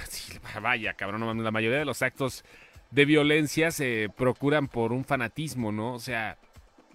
[0.61, 2.45] vaya, cabrón, la mayoría de los actos
[2.91, 5.93] de violencia se procuran por un fanatismo, ¿no?
[5.93, 6.37] O sea,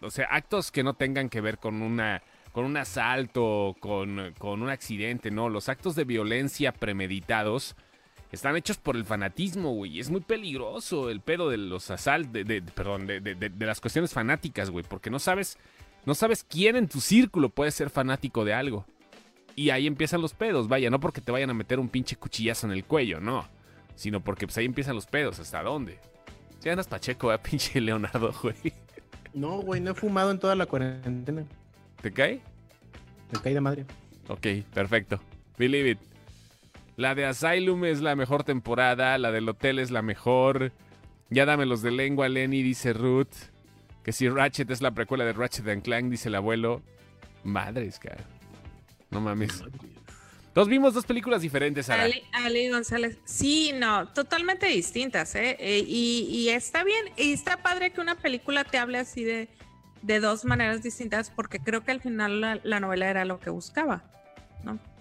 [0.00, 2.22] o sea, actos que no tengan que ver con una
[2.52, 7.74] con un asalto, con, con un accidente, no, los actos de violencia premeditados
[8.30, 10.00] están hechos por el fanatismo, güey.
[10.00, 14.12] Es muy peligroso el pedo de los asaltos, de, perdón, de, de, de, las cuestiones
[14.12, 14.84] fanáticas, güey.
[14.88, 15.58] Porque no sabes,
[16.06, 18.86] no sabes quién en tu círculo puede ser fanático de algo.
[19.54, 22.66] Y ahí empiezan los pedos, vaya, no porque te vayan a meter un pinche cuchillazo
[22.66, 23.46] en el cuello, no.
[23.94, 25.98] Sino porque pues ahí empiezan los pedos, ¿hasta dónde?
[26.58, 27.38] Si andas pacheco, ¿eh?
[27.42, 28.72] pinche Leonardo, güey.
[29.34, 31.44] No, güey, no he fumado en toda la cuarentena.
[32.00, 32.40] ¿Te cae?
[33.32, 33.86] Me cae de madre.
[34.28, 35.20] Ok, perfecto.
[35.58, 35.98] Believe it.
[36.96, 40.72] La de Asylum es la mejor temporada, la del hotel es la mejor.
[41.30, 43.32] Ya dame los de lengua, Lenny, dice Ruth.
[44.02, 46.82] Que si Ratchet es la precuela de Ratchet and Clank, dice el abuelo.
[47.44, 48.24] Madres, cara.
[49.10, 49.62] No mames.
[50.54, 52.08] Nos vimos dos películas diferentes, Sara.
[52.32, 53.18] Ale, González.
[53.24, 55.56] Sí, no, totalmente distintas, ¿eh?
[55.58, 59.48] eh y, está bien, y está padre que una película te hable así de,
[60.02, 63.50] de dos maneras distintas, porque creo que al final la, la novela era lo que
[63.50, 64.04] buscaba.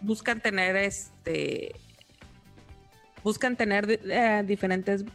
[0.01, 1.75] Buscan tener este
[3.23, 5.05] buscan tener eh, diferentes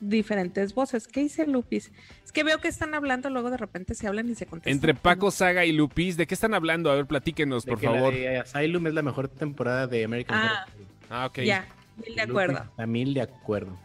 [0.00, 1.08] diferentes voces.
[1.08, 1.92] ¿Qué dice Lupis?
[2.24, 4.72] Es que veo que están hablando, luego de repente se hablan y se contestan.
[4.72, 6.90] Entre Paco Saga y Lupis, ¿de qué están hablando?
[6.90, 8.14] A ver, platíquenos, por favor.
[8.14, 10.66] Asylum es la mejor temporada de American Ah,
[11.10, 11.40] ah ok.
[11.40, 11.66] Ya,
[12.04, 12.64] mil de acuerdo.
[12.76, 13.78] A mil de acuerdo.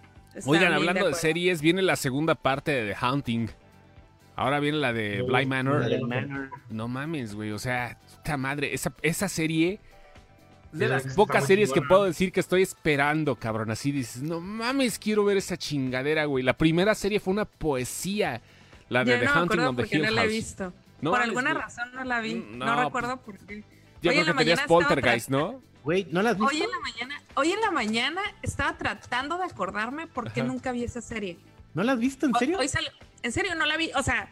[0.45, 3.49] Oigan, hablando de, series, viene la segunda parte de The Hunting.
[4.35, 6.49] Ahora viene la de Blind Manor.
[6.69, 7.51] No mames, güey.
[7.51, 8.73] O sea, puta madre.
[8.73, 9.79] Esa, esa serie.
[10.73, 13.71] De las pocas series que puedo decir que estoy esperando, cabrón.
[13.71, 16.43] Así dices, no mames, quiero ver esa chingadera, güey.
[16.43, 18.41] La primera serie fue una poesía.
[18.89, 20.73] La de The Hunting of the Hill no la he visto.
[21.01, 22.35] por alguna razón no la vi.
[22.35, 23.63] Mm, no, recuerdo por qué.
[24.01, 25.61] Yo creo que tenías Poltergeist, ¿no?
[25.83, 30.07] Güey, ¿no las Hoy en la mañana, hoy en la mañana estaba tratando de acordarme
[30.07, 31.37] por qué nunca vi esa serie.
[31.73, 32.25] ¿No la has visto?
[32.25, 32.57] ¿En serio?
[32.57, 32.69] Hoy
[33.23, 33.89] en serio, no la vi.
[33.95, 34.29] O sea,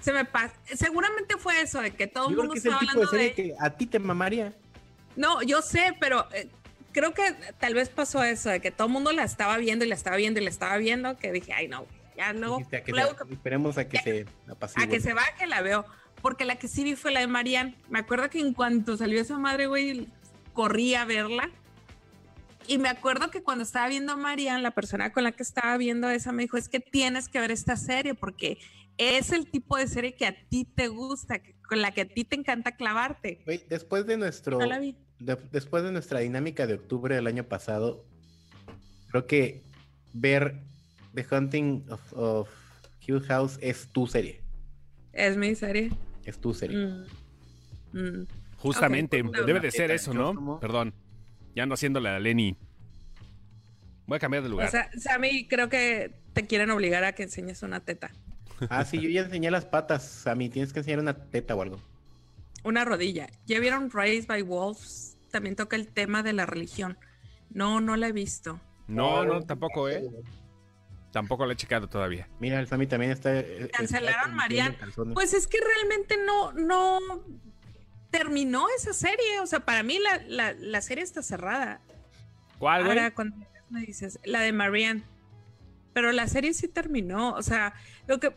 [0.00, 0.54] se me pasa.
[0.64, 3.86] Seguramente fue eso, de que todo el mundo estaba hablando de, serie que a ti
[3.86, 4.54] te mamaría.
[5.16, 6.48] No, yo sé, pero eh,
[6.92, 7.22] creo que
[7.58, 10.16] tal vez pasó eso, de que todo el mundo la estaba viendo y la estaba
[10.16, 11.86] viendo y la estaba viendo, que dije, ay, no,
[12.16, 12.60] ya luego.
[13.30, 14.26] esperemos a que se
[14.76, 15.84] A que se baje, la veo.
[16.20, 17.74] Porque la que sí vi fue la de Marianne.
[17.88, 20.06] Me acuerdo que en cuanto salió esa madre, güey,
[20.52, 21.50] corrí a verla.
[22.66, 25.76] Y me acuerdo que cuando estaba viendo a Marianne, la persona con la que estaba
[25.78, 28.58] viendo esa me dijo, es que tienes que ver esta serie porque
[29.00, 32.24] es el tipo de serie que a ti te gusta, con la que a ti
[32.24, 33.42] te encanta clavarte.
[33.68, 34.58] después de nuestro
[35.18, 38.04] después de nuestra dinámica de octubre del año pasado,
[39.08, 39.62] creo que
[40.12, 40.60] ver
[41.14, 42.48] The Hunting of, of
[43.06, 44.42] Hill House es tu serie.
[45.12, 45.90] Es mi serie.
[46.24, 46.76] Es tu serie.
[46.76, 47.06] Mm.
[47.92, 48.26] Mm.
[48.58, 50.60] Justamente, debe de ser eso, ¿no?
[50.60, 50.92] Perdón.
[51.54, 52.56] Ya ando haciéndole a Lenny.
[54.06, 54.68] Voy a cambiar de lugar.
[54.68, 58.12] O sea, Sammy, creo que te quieren obligar a que enseñes una teta.
[58.68, 60.04] Ah, sí, yo ya enseñé las patas.
[60.04, 61.80] Sammy, tienes que enseñar una teta o algo.
[62.62, 63.28] Una rodilla.
[63.46, 65.16] ¿Ya vieron Raised by Wolves?
[65.30, 66.98] También toca el tema de la religión.
[67.50, 68.60] No, no la he visto.
[68.86, 70.04] No, no, tampoco, ¿eh?
[71.12, 72.28] Tampoco la he checado todavía.
[72.38, 73.36] Mira, el Sammy también está.
[73.38, 74.76] Eh, Cancelaron Marian.
[75.14, 76.98] Pues es que realmente no, no
[78.10, 79.40] terminó esa serie.
[79.40, 81.80] O sea, para mí la, la, serie está cerrada.
[82.58, 82.98] ¿Cuál, güey?
[82.98, 83.36] Ahora, cuando
[83.70, 85.02] me dices, la de Marianne.
[85.92, 87.32] Pero la serie sí terminó.
[87.34, 87.74] O sea,
[88.06, 88.32] lo que.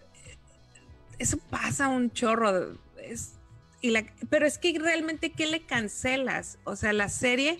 [1.23, 2.73] Eso pasa un chorro.
[3.01, 3.35] Es,
[3.79, 6.59] y la, pero es que realmente, ¿qué le cancelas?
[6.65, 7.59] O sea, la serie,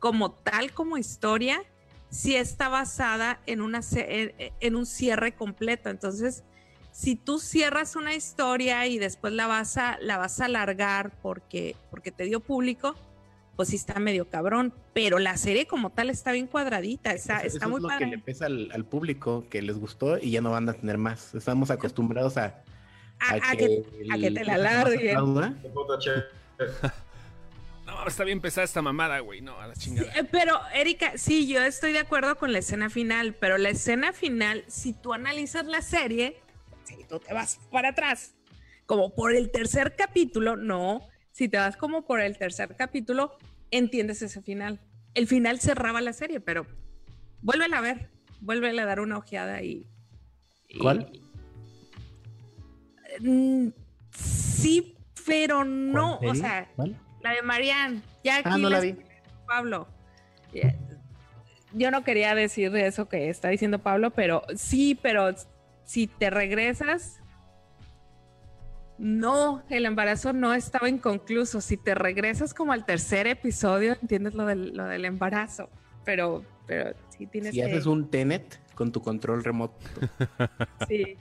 [0.00, 1.62] como tal, como historia,
[2.10, 5.90] sí está basada en, una, en un cierre completo.
[5.90, 6.42] Entonces,
[6.90, 11.76] si tú cierras una historia y después la vas a, la vas a alargar porque,
[11.92, 12.96] porque te dio público,
[13.54, 14.74] pues sí está medio cabrón.
[14.92, 18.18] Pero la serie como tal está bien cuadradita, está, está muy es lo que le
[18.18, 21.32] pesa al, público que les gustó y ya no van a tener más.
[21.36, 22.64] Estamos acostumbrados a,
[23.20, 23.82] a, que,
[24.30, 25.16] te la alarguen.
[27.86, 29.40] No, está bien pesada esta mamada, güey.
[29.42, 30.10] No, a la chingada.
[30.14, 34.12] Eh, pero, Erika, sí, yo estoy de acuerdo con la escena final, pero la escena
[34.12, 36.38] final, si tú analizas la serie,
[36.84, 38.34] si tú te vas para atrás,
[38.86, 41.06] como por el tercer capítulo, no.
[41.30, 43.36] Si te vas como por el tercer capítulo,
[43.70, 44.80] entiendes ese final.
[45.14, 46.66] El final cerraba la serie, pero
[47.42, 48.10] vuélvela a ver,
[48.40, 49.86] vuélvela a dar una ojeada y.
[50.80, 51.23] ¿Cuál?
[53.20, 53.68] Mm,
[54.12, 54.96] sí,
[55.26, 56.18] pero no.
[56.18, 56.68] O sea,
[57.22, 58.02] la de Marianne.
[58.22, 58.96] Ya ah, aquí no la vi.
[59.46, 59.88] Pablo.
[61.72, 65.34] Yo no quería decir eso que está diciendo Pablo, pero sí, pero
[65.84, 67.20] si te regresas,
[68.96, 71.60] no, el embarazo no estaba inconcluso.
[71.60, 75.68] Si te regresas como al tercer episodio, entiendes lo del, lo del embarazo.
[76.04, 79.76] Pero, pero sí tienes si haces un Tenet con tu control remoto.
[80.88, 81.16] Sí.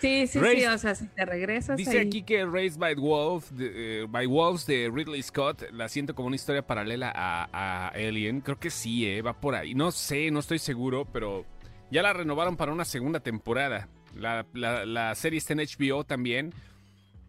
[0.00, 1.76] Sí, sí, sí, o sea, si te regresas.
[1.76, 6.28] Dice aquí que Raised by, Wolf, eh, by Wolves de Ridley Scott la siento como
[6.28, 8.40] una historia paralela a, Alien.
[8.40, 9.74] Creo que sí, eh, va por ahí.
[9.74, 11.44] No sé, no estoy seguro, pero
[11.90, 13.88] ya la renovaron para una segunda temporada.
[14.14, 16.52] La, serie está en HBO también.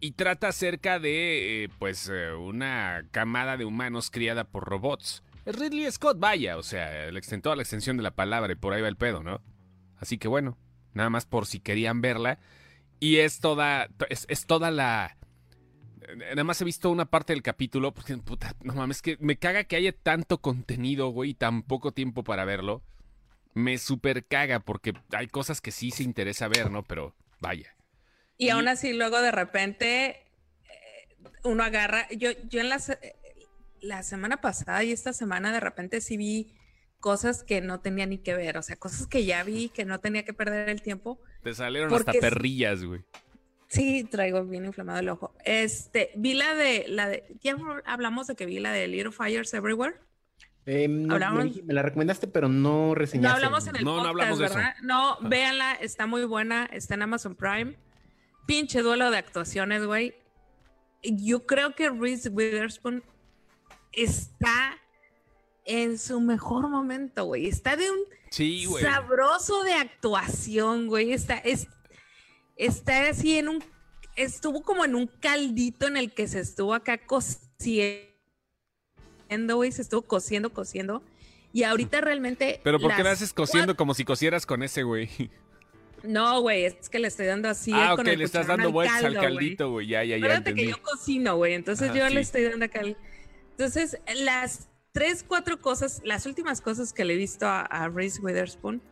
[0.02, 5.22] Y trata acerca de, eh, pues, eh, una camada de humanos criada por robots.
[5.44, 8.80] Ridley Scott, vaya, o sea, el toda la extensión de la palabra y por ahí
[8.80, 9.42] va el pedo, ¿no?
[9.98, 10.56] Así que bueno,
[10.94, 12.38] nada más por si querían verla.
[13.00, 15.16] Y es toda, es, toda la...
[16.16, 19.64] Nada más he visto una parte del capítulo, porque puta, no mames, que me caga
[19.64, 22.82] que haya tanto contenido, güey, y tan poco tiempo para verlo.
[23.54, 26.82] Me super caga, porque hay cosas que sí se interesa ver, ¿no?
[26.82, 27.74] Pero vaya.
[28.36, 30.26] Y, aún así, luego de repente,
[30.64, 31.08] eh,
[31.44, 32.08] uno agarra.
[32.10, 32.80] Yo, yo en la,
[33.80, 36.54] la semana pasada y esta semana, de repente sí vi
[37.00, 39.98] cosas que no tenía ni que ver, o sea, cosas que ya vi, que no
[39.98, 41.20] tenía que perder el tiempo.
[41.42, 43.02] Te salieron hasta perrillas, güey.
[43.68, 45.34] Sí, traigo bien inflamado el ojo.
[45.44, 49.54] Este, vi la de, la de, ya hablamos de que vi la de Little Fires
[49.54, 49.96] Everywhere.
[50.66, 53.28] Eh, me, la recomendaste, pero no reseñaste.
[53.28, 54.74] No hablamos en el no, podcast, no hablamos de ¿verdad?
[54.76, 54.86] Eso.
[54.86, 57.76] No, véanla, está muy buena, está en Amazon Prime.
[58.46, 60.14] Pinche duelo de actuaciones, güey.
[61.02, 63.04] Yo creo que Reese Witherspoon
[63.92, 64.79] está
[65.64, 67.46] en su mejor momento, güey.
[67.46, 67.98] Está de un
[68.80, 71.12] sabroso de actuación, güey.
[71.12, 71.68] Está, es,
[72.56, 73.64] está así en un.
[74.16, 78.06] Estuvo como en un caldito en el que se estuvo acá cociendo,
[79.56, 79.72] güey.
[79.72, 81.02] Se estuvo cociendo, cociendo.
[81.52, 82.60] Y ahorita realmente.
[82.62, 85.08] Pero ¿por qué me haces cociendo como si cocieras con ese, güey?
[86.02, 87.72] No, güey, es que le estoy dando así.
[87.74, 89.86] Ah, ok, le estás dando vueltas al caldito, güey.
[89.86, 90.26] Ya, ya, ya.
[90.26, 91.54] Fíjate que yo cocino, güey.
[91.54, 92.82] Entonces yo le estoy dando acá.
[93.50, 98.82] Entonces, las tres, cuatro cosas, las últimas cosas que le he visto a, Reese Witherspoon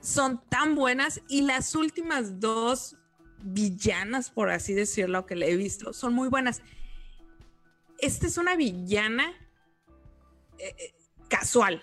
[0.00, 2.96] son tan buenas y las últimas dos
[3.42, 6.62] villanas, por así decirlo, que le he visto, son muy buenas.
[7.98, 9.32] Esta es una villana
[10.58, 10.94] eh, eh,
[11.28, 11.82] casual.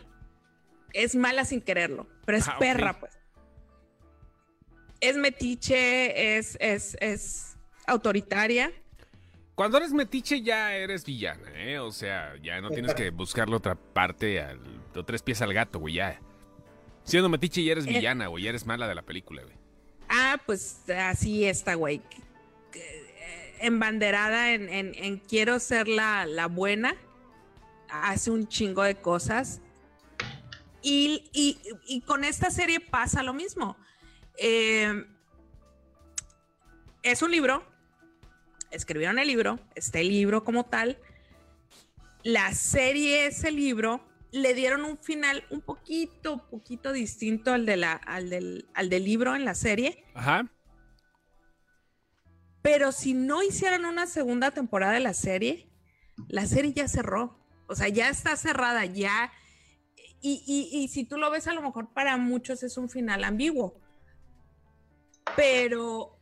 [0.93, 3.17] Es mala sin quererlo, pero es ah, perra, pues.
[4.99, 7.57] Es metiche, es, es, es
[7.87, 8.71] autoritaria
[9.61, 11.77] cuando eres metiche ya eres villana, ¿eh?
[11.77, 14.59] O sea, ya no tienes que buscarle otra parte, al,
[14.95, 16.19] o tres pies al gato, güey, ya.
[17.03, 17.89] Siendo metiche ya eres eh.
[17.89, 19.55] villana, güey, ya eres mala de la película, güey.
[20.09, 22.01] Ah, pues así está, güey.
[23.59, 26.95] Embanderada en, en, quiero ser la, la, buena.
[27.87, 29.61] Hace un chingo de cosas.
[30.81, 33.77] Y, y, y con esta serie pasa lo mismo.
[34.39, 35.05] Eh,
[37.03, 37.70] es un libro,
[38.71, 40.97] escribieron el libro, este libro como tal,
[42.23, 44.01] la serie, ese libro,
[44.31, 49.03] le dieron un final un poquito, poquito distinto al, de la, al, del, al del
[49.03, 50.05] libro en la serie.
[50.13, 50.49] Ajá.
[52.61, 55.69] Pero si no hicieran una segunda temporada de la serie,
[56.27, 57.39] la serie ya cerró.
[57.67, 59.31] O sea, ya está cerrada, ya,
[60.23, 63.81] y, y, si tú lo ves, a lo mejor para muchos es un final ambiguo.
[65.35, 66.20] Pero,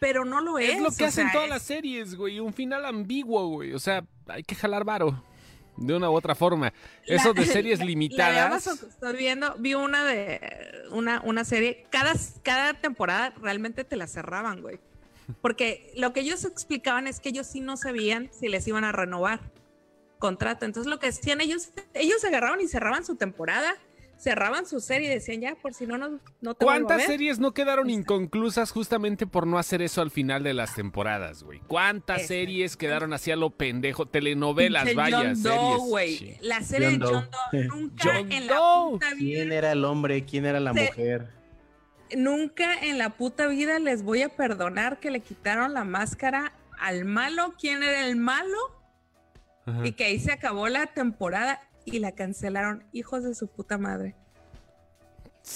[0.00, 0.70] pero no lo es.
[0.70, 2.40] Es lo que hacen todas las series, güey.
[2.40, 3.74] Un final ambiguo, güey.
[3.74, 5.22] O sea, hay que jalar varo.
[5.76, 6.72] De una u otra forma.
[7.06, 8.66] Eso de series limitadas.
[8.66, 10.40] estoy viendo, vi una de
[10.90, 11.86] una, una serie.
[11.90, 14.80] Cada, cada temporada realmente te la cerraban, güey.
[15.40, 18.92] Porque lo que ellos explicaban es que ellos sí no sabían si les iban a
[18.92, 19.40] renovar
[20.18, 20.64] contrato.
[20.64, 23.74] Entonces lo que hacían ellos, ellos agarraban y cerraban su temporada,
[24.20, 27.54] cerraban su serie y decían ya, por si no, no, no te ¿Cuántas series no
[27.54, 31.60] quedaron inconclusas justamente por no hacer eso al final de las temporadas, güey?
[31.66, 34.06] ¿Cuántas series quedaron así a lo pendejo?
[34.06, 36.42] Telenovelas, vaya, series.
[36.42, 38.56] La serie de John Doe nunca en la
[38.90, 39.16] puta vida.
[39.16, 40.24] ¿Quién era el hombre?
[40.26, 41.28] ¿Quién era la mujer?
[42.14, 47.06] Nunca en la puta vida les voy a perdonar que le quitaron la máscara al
[47.06, 47.54] malo.
[47.58, 48.80] ¿Quién era el malo?
[49.84, 51.60] y que ahí se acabó la temporada
[51.90, 52.84] y la cancelaron.
[52.92, 54.16] Hijos de su puta madre.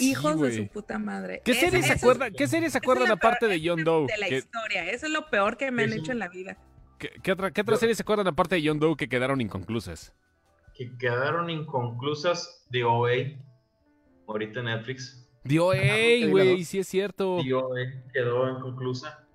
[0.00, 1.42] Hijos de su puta madre.
[1.44, 4.06] ¿Qué series se acuerdan, ¿qué series se acuerdan aparte de John Doe?
[4.06, 6.56] De la historia, eso es lo peor que me han hecho en la vida.
[6.98, 10.14] ¿Qué, otra, qué otra serie se acuerdan aparte de John Doe que quedaron inconclusas?
[10.74, 13.12] Que quedaron inconclusas de OA,
[14.26, 15.28] ahorita Netflix.
[15.44, 17.40] The OA, güey, sí es cierto.
[17.42, 17.78] The OA
[18.12, 19.28] quedó inconclusa.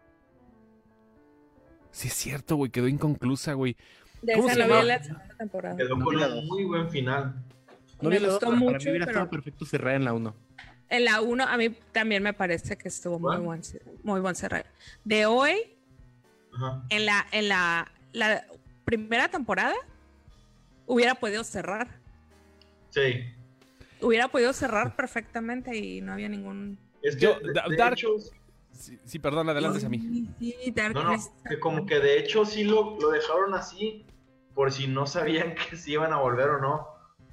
[1.91, 3.77] Sí es cierto, güey, quedó inconclusa, güey.
[4.21, 5.77] De esa no vi la segunda temporada.
[5.77, 7.35] Quedó con un muy buen final.
[8.01, 8.65] No me gustó mucho.
[8.65, 10.35] Para mí hubiera estado perfecto cerrar en la 1.
[10.89, 13.61] En la 1 a mí también me parece que estuvo muy buen,
[14.03, 14.65] muy buen cerrar.
[15.03, 15.77] De hoy,
[16.89, 18.45] en, la, en la, la
[18.85, 19.75] primera temporada,
[20.87, 21.87] hubiera podido cerrar.
[22.89, 23.23] Sí.
[24.01, 26.79] Hubiera podido cerrar perfectamente y no había ningún...
[27.03, 28.09] Es que, Yo, de, hecho,
[28.79, 29.97] Sí, perdón, adelante a mí.
[30.93, 31.17] no, no,
[31.47, 34.05] que como que de hecho sí lo, lo, dejaron así,
[34.55, 36.87] por si no sabían que si iban a volver o no.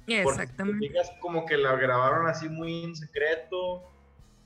[0.07, 0.87] Exactamente.
[0.93, 3.83] Porque, como que la grabaron así muy en secreto.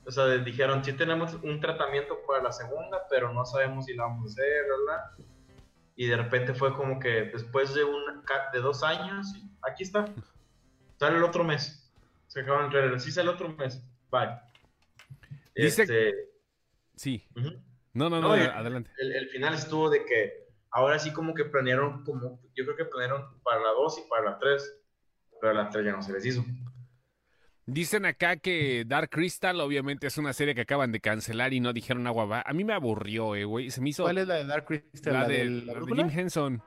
[0.06, 4.04] O sea, dijeron, sí tenemos un tratamiento para la segunda, pero no sabemos si la
[4.04, 5.12] vamos a hacer, ¿verdad?
[5.96, 8.24] Y de repente fue como que después de, un,
[8.54, 10.06] de dos años, aquí está,
[10.98, 11.92] sale el otro mes.
[12.28, 13.84] Se acaban de trailer, sí sale el otro mes.
[14.10, 14.40] Bye.
[15.56, 16.31] Dice, este,
[17.02, 17.28] Sí.
[17.94, 18.92] No, no, no, adelante.
[19.00, 23.42] El, final estuvo de que ahora sí como que planearon, como yo creo que planearon
[23.42, 24.82] para la 2 y para la 3,
[25.42, 26.46] pero la 3 ya no se les hizo.
[27.66, 31.74] Dicen acá que Dark Crystal obviamente es una serie que acaban de cancelar y no
[31.74, 32.44] dijeron agua va.
[32.46, 33.72] A mí me aburrió, eh, güey.
[33.72, 34.04] Se me hizo...
[34.04, 35.14] ¿Cuál es la de Dark Crystal?
[35.14, 36.62] La, de, Jim Henson.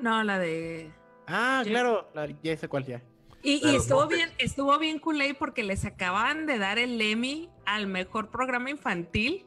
[0.00, 0.90] No, la de...
[1.28, 2.10] Ah, claro,
[2.42, 3.00] ya sé cuál ya.
[3.40, 8.30] Y, estuvo bien, estuvo bien cool porque les acaban de dar el Emmy al mejor
[8.32, 9.46] programa infantil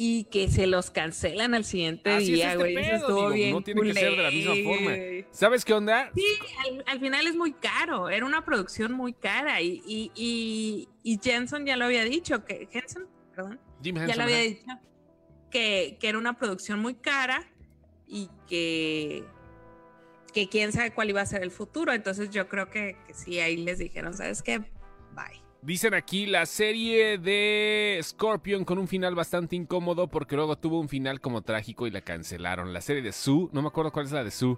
[0.00, 2.76] y que se los cancelan al siguiente día, este güey.
[2.78, 4.92] estuvo bien no tiene que ser de la misma forma.
[5.32, 6.12] ¿Sabes qué onda?
[6.14, 6.24] Sí,
[6.86, 8.08] al, final es muy caro.
[8.08, 9.60] Era una producción muy cara.
[9.60, 13.60] Y, y, y, Jensen ya lo había dicho, que Henson, perdón.
[13.82, 14.66] Jim ya lo había dicho
[15.50, 17.44] que, que, era una producción muy cara
[18.06, 19.24] y que,
[20.32, 21.92] que quién sabe cuál iba a ser el futuro.
[21.92, 24.62] Entonces yo creo que, que sí, ahí les dijeron, ¿sabes qué?
[25.60, 30.88] Dicen aquí la serie de Scorpion con un final bastante incómodo porque luego tuvo un
[30.88, 32.72] final como trágico y la cancelaron.
[32.72, 34.56] La serie de Sue, no me acuerdo cuál es la de Sue.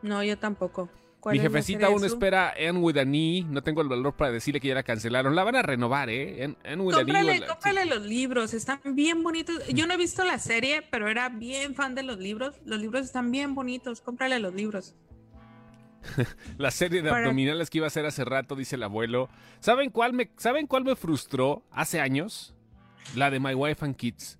[0.00, 0.88] No, yo tampoco.
[1.26, 3.44] Mi jefecita aún espera En With an E.
[3.48, 5.34] No tengo el valor para decirle que ya la cancelaron.
[5.34, 6.44] La van a renovar, ¿eh?
[6.44, 9.66] En, en with cómprale, cómprale los libros, están bien bonitos.
[9.68, 12.54] Yo no he visto la serie, pero era bien fan de los libros.
[12.64, 14.00] Los libros están bien bonitos.
[14.00, 14.94] Cómprale los libros.
[16.58, 19.28] la serie de abdominales que iba a hacer hace rato, dice el abuelo.
[19.60, 22.54] ¿Saben cuál me, ¿saben cuál me frustró hace años?
[23.14, 24.38] La de My Wife and Kids.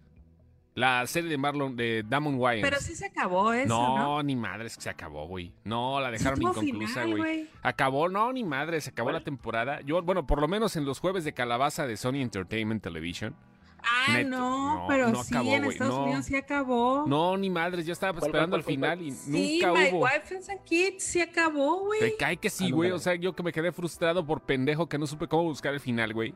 [0.74, 2.68] La serie de Marlon, de Damon Wayans.
[2.68, 4.22] Pero sí se acabó eso, ¿no?
[4.22, 5.52] ni madres que se acabó, güey.
[5.64, 7.48] No, la dejaron inconclusa, güey.
[7.62, 9.80] Acabó, no, ni madre, se acabó la temporada.
[9.80, 13.34] Yo, bueno, por lo menos en los jueves de calabaza de Sony Entertainment Television
[13.82, 17.04] Ah, no, pero sí, en Estados Unidos sí acabó.
[17.06, 20.04] No, ni madres, yo estaba esperando al final y sí, nunca my hubo.
[20.04, 22.00] Wife and Kids sí acabó, güey.
[22.00, 22.90] Te cae que sí, ah, güey.
[22.90, 25.80] O sea, yo que me quedé frustrado por pendejo que no supe cómo buscar el
[25.80, 26.34] final, güey.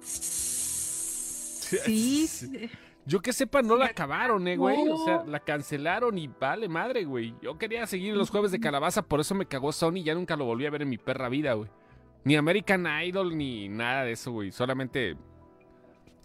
[0.00, 1.70] Sí.
[3.06, 4.86] Yo que sepa, no la acabaron, eh, güey.
[4.88, 7.34] O sea, la cancelaron y vale madre, güey.
[7.42, 10.36] Yo quería seguir los jueves de calabaza, por eso me cagó Sony y ya nunca
[10.36, 11.70] lo volví a ver en mi perra vida, güey.
[12.24, 14.52] Ni American Idol, ni nada de eso, güey.
[14.52, 15.16] Solamente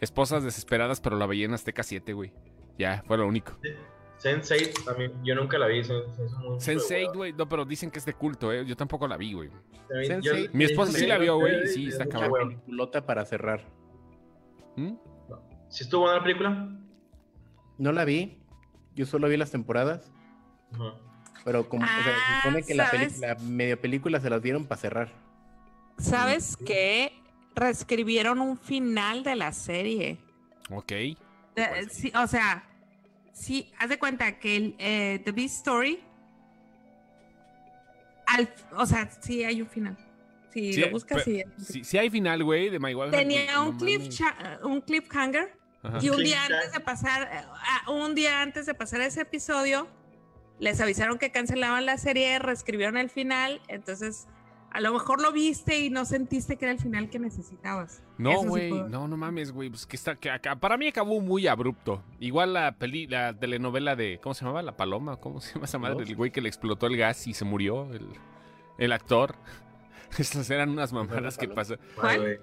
[0.01, 2.33] Esposas desesperadas, pero la veía en Azteca 7, güey.
[2.77, 3.53] Ya, fue lo único.
[4.21, 5.81] Sense8 también, yo nunca la vi.
[5.81, 8.65] Sense8, güey, no, pero dicen que es de culto, ¿eh?
[8.65, 9.49] Yo tampoco la vi, güey.
[10.53, 12.49] Mi esposa sí la vio, güey, sí, está cabrón.
[12.49, 13.61] peliculota para cerrar.
[14.75, 14.93] ¿Mm?
[15.69, 16.69] ¿Sí estuvo buena la película?
[17.77, 18.37] No la vi,
[18.95, 20.11] yo solo vi las temporadas.
[21.43, 23.19] Pero como, se Ah, supone que la, ¿sabes?
[23.19, 25.09] la medio película se las dieron para cerrar.
[25.97, 27.13] ¿Sabes qué?
[27.55, 30.17] Reescribieron un final de la serie.
[30.69, 30.91] Ok.
[31.89, 32.63] Sí, o sea,
[33.33, 35.99] sí, haz de cuenta que el, eh, The Beast Story.
[38.27, 39.97] Al, o sea, sí hay un final.
[40.51, 41.43] Si Sí, lo buscas, sí.
[41.57, 43.11] Si, si hay final, güey, de My Wife.
[43.11, 45.53] Tenía no un, cliffhanger
[45.83, 45.99] Ajá.
[46.01, 49.87] y un día antes de pasar, ah, un día antes de pasar ese episodio,
[50.59, 54.27] les avisaron que cancelaban la serie, reescribieron el final, entonces
[54.75, 58.03] a lo mejor lo viste y no sentiste que era el final que necesitabas.
[58.17, 59.69] No, sí güey, no, no mames, güey.
[59.69, 62.03] Pues que está, que acá- para mí acabó muy abrupto.
[62.19, 64.61] Igual la peli, la telenovela de, ¿cómo se llamaba?
[64.61, 66.03] La Paloma, ¿cómo se llama esa madre?
[66.03, 68.07] El güey que le explotó el gas y se murió, el,
[68.77, 69.35] el actor.
[70.17, 71.75] Estas eran unas mamadas que pasó.
[71.99, 72.39] ¿Cuál?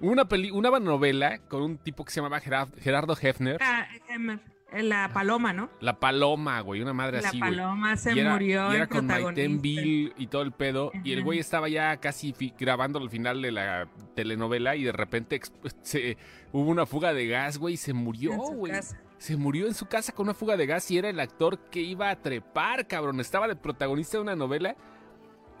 [0.00, 3.58] Una peli, una novela con un tipo que se llamaba Gerard- Gerardo Hefner.
[3.62, 4.38] Ah, em,
[4.72, 5.70] la paloma, ¿no?
[5.80, 7.50] La Paloma, güey, una madre La así, güey.
[7.56, 8.70] paloma se y era, murió.
[8.72, 9.62] y era el con Maiten.
[9.62, 10.90] Bill y todo el pedo.
[11.04, 15.40] Y el güey estaba ya casi grabando el final de la telenovela y de repente
[15.82, 16.16] se,
[16.52, 18.72] hubo una fuga de gas, güey, y se murió, en su güey.
[18.72, 19.00] casa.
[19.18, 21.80] Se murió en su casa con una fuga de gas y era el actor que
[21.80, 23.18] iba a trepar, cabrón.
[23.20, 24.76] Estaba de protagonista de una novela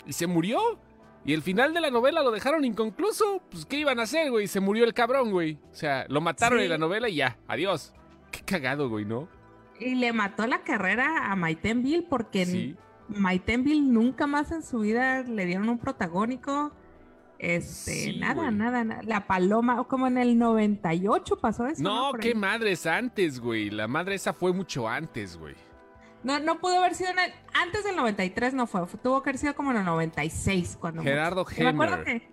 [0.04, 0.58] y se murió.
[1.24, 3.42] Y el final de la novela lo dejaron inconcluso.
[3.50, 4.46] Pues, ¿qué iban a hacer, güey?
[4.46, 5.58] Se murió el cabrón, güey.
[5.72, 6.64] O sea, lo mataron Sí.
[6.66, 7.38] en la novela y ya.
[7.48, 7.92] Adiós.
[8.36, 9.28] Qué cagado, güey, ¿no?
[9.78, 12.76] Y le mató la carrera a Maiten Bill porque Sí.
[13.08, 16.72] Maiten Bill nunca más en su vida le dieron un protagónico.
[17.38, 19.02] Este, Sí, nada, nada, nada.
[19.02, 21.82] La paloma, como en el 98 pasó eso.
[21.82, 23.68] No, qué madres antes, güey.
[23.70, 25.54] La madre esa fue mucho antes, güey.
[26.22, 28.80] No, no pudo haber sido en el- antes del 93, no fue.
[29.02, 31.02] Tuvo que haber sido como en el 96 cuando.
[31.02, 31.46] Gerardo.
[31.56, 32.20] Y Me acuerdo Hemmer.
[32.22, 32.28] que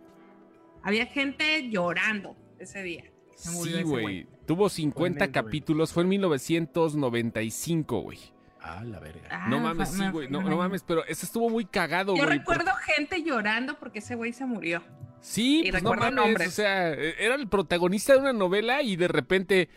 [0.81, 3.03] había gente llorando ese día.
[3.35, 4.27] Se murió Sí, güey.
[4.45, 5.93] Tuvo 50 Fue en el capítulos.
[5.93, 8.19] Fue en 1995, güey.
[8.61, 9.27] Ah, la verga.
[9.29, 10.29] Ah, no mames, sí, güey.
[10.29, 12.37] No, me- no mames, pero ese estuvo muy cagado, Yo güey.
[12.37, 14.81] recuerdo gente llorando porque ese güey se murió.
[15.19, 16.47] Sí, Y pues no mames, nombres.
[16.47, 19.69] o sea, eh, era el protagonista de una novela y de repente,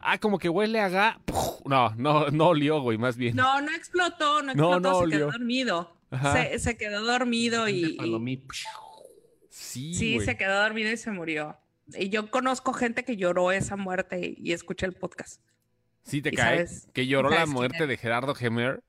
[0.00, 1.20] ah, como que huele a ga...
[1.66, 3.36] No, no, no olió, güey, más bien.
[3.36, 5.96] No, no explotó, no explotó, no se quedó dormido.
[6.32, 7.98] Se, se quedó dormido y.
[9.50, 10.24] Sí, sí, güey.
[10.26, 11.56] se quedó dormido y se murió.
[11.94, 15.40] Y yo conozco gente que lloró esa muerte y, y escuché el podcast.
[16.02, 16.66] Sí te y cae.
[16.66, 18.82] sabes- que lloró la muerte de Gerardo Gemer.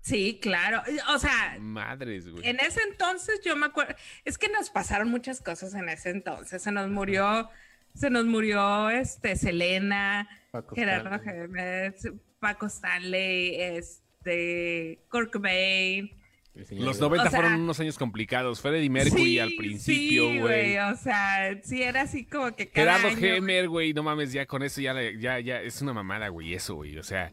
[0.00, 0.82] Sí, claro.
[1.14, 2.46] O sea, Madres, güey.
[2.46, 3.94] en ese entonces yo me acuerdo,
[4.26, 6.62] es que nos pasaron muchas cosas en ese entonces.
[6.62, 7.48] Se nos murió,
[7.94, 11.40] se nos murió este Selena, Paco Gerardo Stanley.
[11.48, 16.10] Gemes, Paco Stanley, este Kurt Cobain.
[16.54, 18.60] Los de- 90 O sea- fueron unos años complicados.
[18.60, 20.78] Freddie Mercury Sí, al principio, sí, güey.
[20.78, 24.46] O sea, sí era así como que cada Gerardo año, Gemer, güey, no mames, ya
[24.46, 26.96] con eso ya, ya, ya es una mamada, güey, eso, güey.
[26.98, 27.32] O sea,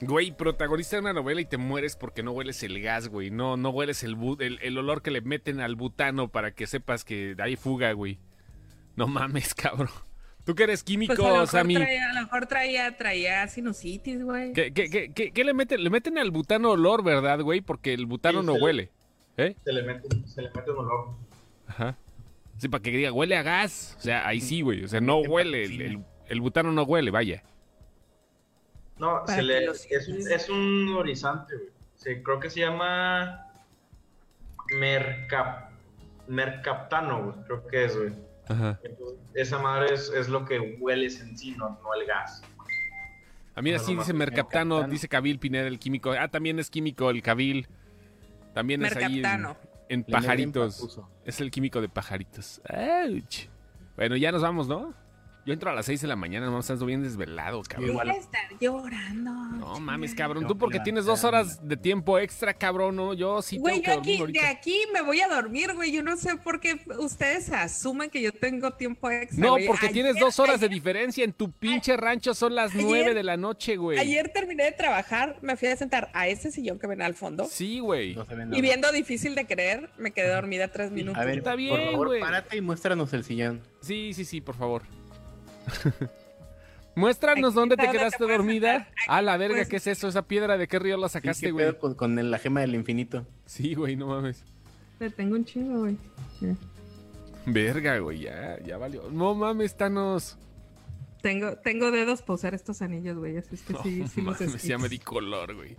[0.00, 3.30] güey, protagonista de una novela y te mueres porque no hueles el gas, güey.
[3.30, 4.16] No, no hueles el,
[4.62, 8.18] el olor que le meten al butano para que sepas que hay fuga, güey.
[8.96, 9.88] No mames, cabrón.
[10.50, 11.74] Tú que eres químico, Pues a lo mejor Sammy.
[11.76, 14.52] traía, a lo mejor traía, traía sinusitis, güey.
[14.52, 15.84] ¿Qué, qué, qué, qué- qué le meten?
[15.84, 17.60] Le meten al butano olor, ¿verdad, güey?
[17.60, 18.90] Porque el butano Sí, no se le- huele.
[19.36, 19.54] ¿Eh?
[19.64, 21.10] Se le mete, se le mete un olor.
[21.68, 21.96] Ajá.
[22.58, 23.94] Sí, para que diga, huele a gas.
[24.00, 24.82] O sea, ahí sí, güey.
[24.82, 25.62] O sea, no huele.
[25.66, 27.44] El, el- el butano no huele, vaya.
[28.98, 31.68] No, se le, es, un, es un horizonte, güey.
[31.94, 33.46] Sí, creo que se llama
[34.76, 35.70] Mercap,
[36.26, 37.36] Mercaptano, güey.
[37.46, 38.12] Creo que es, güey.
[38.50, 38.80] Ajá.
[38.82, 42.42] Entonces, esa madre es, es lo que hueles en sí, no, no el gas.
[43.54, 44.92] A mí No, así no, dice no, Mercaptano, Mercaptano.
[44.92, 46.12] dice Cabil Pineda, el químico.
[46.12, 47.68] Ah, también es químico el Cabil.
[48.54, 49.22] También es ahí
[49.88, 51.00] en, pajaritos.
[51.24, 52.60] Es el químico de pajaritos.
[52.68, 53.46] Ouch.
[53.96, 54.94] Bueno, ya nos vamos, ¿no?
[55.46, 57.90] Yo entro a las 6 de la mañana, no estás bien desvelado, cabrón.
[57.90, 58.08] Igual.
[58.08, 59.30] Voy a estar llorando.
[59.32, 60.46] No mames, cabrón.
[60.46, 63.14] Tú que porque tienes dos horas de tiempo extra, cabrón, ¿no?
[63.14, 65.92] Yo sí Güey, tengo yo que dormir aquí, de aquí me voy a dormir, güey.
[65.92, 69.40] Yo no sé por qué ustedes asumen que yo tengo tiempo extra.
[69.44, 69.66] No, güey.
[69.66, 71.24] porque tienes dos horas de diferencia.
[71.24, 73.98] En tu pinche rancho son las ayer- nueve de la noche, güey.
[73.98, 77.46] Ayer terminé de trabajar, me fui a sentar a ese sillón que ven al fondo.
[77.50, 78.14] Sí, güey.
[78.14, 78.26] No
[78.56, 81.20] Y viendo difícil de creer, me quedé dormida tres minutos.
[81.20, 82.20] A ver, Está por bien, favor, güey.
[82.20, 83.60] párate y muéstranos el sillón.
[83.80, 84.82] Sí, sí, sí, por favor.
[86.94, 88.88] Muéstranos dónde te quedaste te dormida.
[89.08, 90.08] Ah, la verga, ¿qué es eso?
[90.08, 91.96] ¿Esa piedra de qué río la sacaste, ¿qué güey?
[91.96, 93.26] con, la gema del infinito.
[93.46, 94.44] Sí, güey, no mames.
[94.98, 95.96] Te tengo un chingo, güey.
[97.46, 99.08] Verga, güey, ya, ya valió.
[99.10, 100.36] No mames, Thanos.
[101.22, 103.36] Tengo, tengo dedos para usar estos anillos, güey.
[103.36, 105.76] Así es que No sí, sí los ya me di color, güey.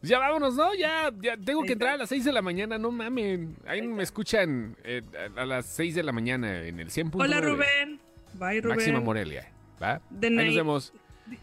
[0.00, 0.74] Pues ya vámonos, ¿no?
[0.74, 3.56] Ya, ya tengo que entrar a las 6 de la mañana, no mamen.
[3.66, 5.02] Ahí me escuchan eh,
[5.36, 7.22] a a las 6 de la mañana en el 100.9.
[7.22, 8.00] Hola, Rubén.
[8.34, 8.76] Bye, Rubén.
[8.76, 9.50] Máxima Morelia,
[9.82, 10.00] ¿va?
[10.10, 10.92] De Ahí nos vemos.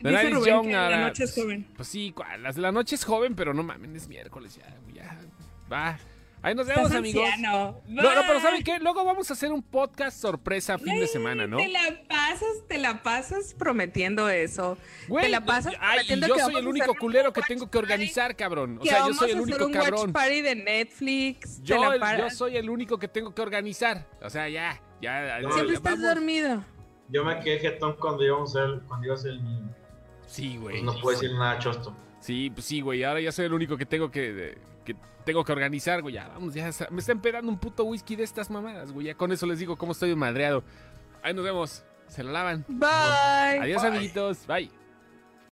[0.02, 0.68] Night is Young.
[0.68, 1.68] La noche es joven.
[1.76, 2.14] Pues sí,
[2.56, 4.78] la noche es joven, pero no mames, es miércoles ya.
[4.94, 5.18] ya
[5.72, 5.98] va.
[6.44, 7.30] Ahí nos vemos, amigos.
[7.40, 8.80] No, no, pero ¿saben qué?
[8.80, 11.58] Luego vamos a hacer un podcast sorpresa fin de semana, ¿no?
[11.58, 14.78] Te la pasas, te la pasas prometiendo eso.
[15.08, 18.80] te la pasas prometiendo ay, yo soy el único culero que tengo que organizar, cabrón.
[18.82, 20.00] O sea, yo soy el único un cabrón.
[20.00, 21.62] Watch party de Netflix.
[21.62, 24.08] Yo, yo soy el único que tengo que organizar.
[24.24, 25.40] O sea, ya, ya.
[25.54, 26.64] Siempre estás dormido.
[27.12, 29.70] Yo me quedé jetón cuando íbamos a ser, cuando iba a ser el niño.
[30.28, 30.82] Sí, güey.
[30.82, 31.94] Pues no puedo decir nada chosto.
[32.20, 33.04] Sí, pues sí, güey.
[33.04, 34.96] Ahora ya soy el único que tengo que que
[35.26, 36.16] tengo que organizar, güey.
[36.16, 39.08] Ya, vamos, ya me está empedando un puto whisky de estas mamadas, güey.
[39.08, 40.64] Ya con eso les digo cómo estoy madreado.
[41.22, 41.84] Ahí nos vemos.
[42.08, 42.66] Se lo lavan.
[42.68, 43.60] Bye.
[43.62, 44.46] Adiós, amiguitos.
[44.46, 44.81] Bye.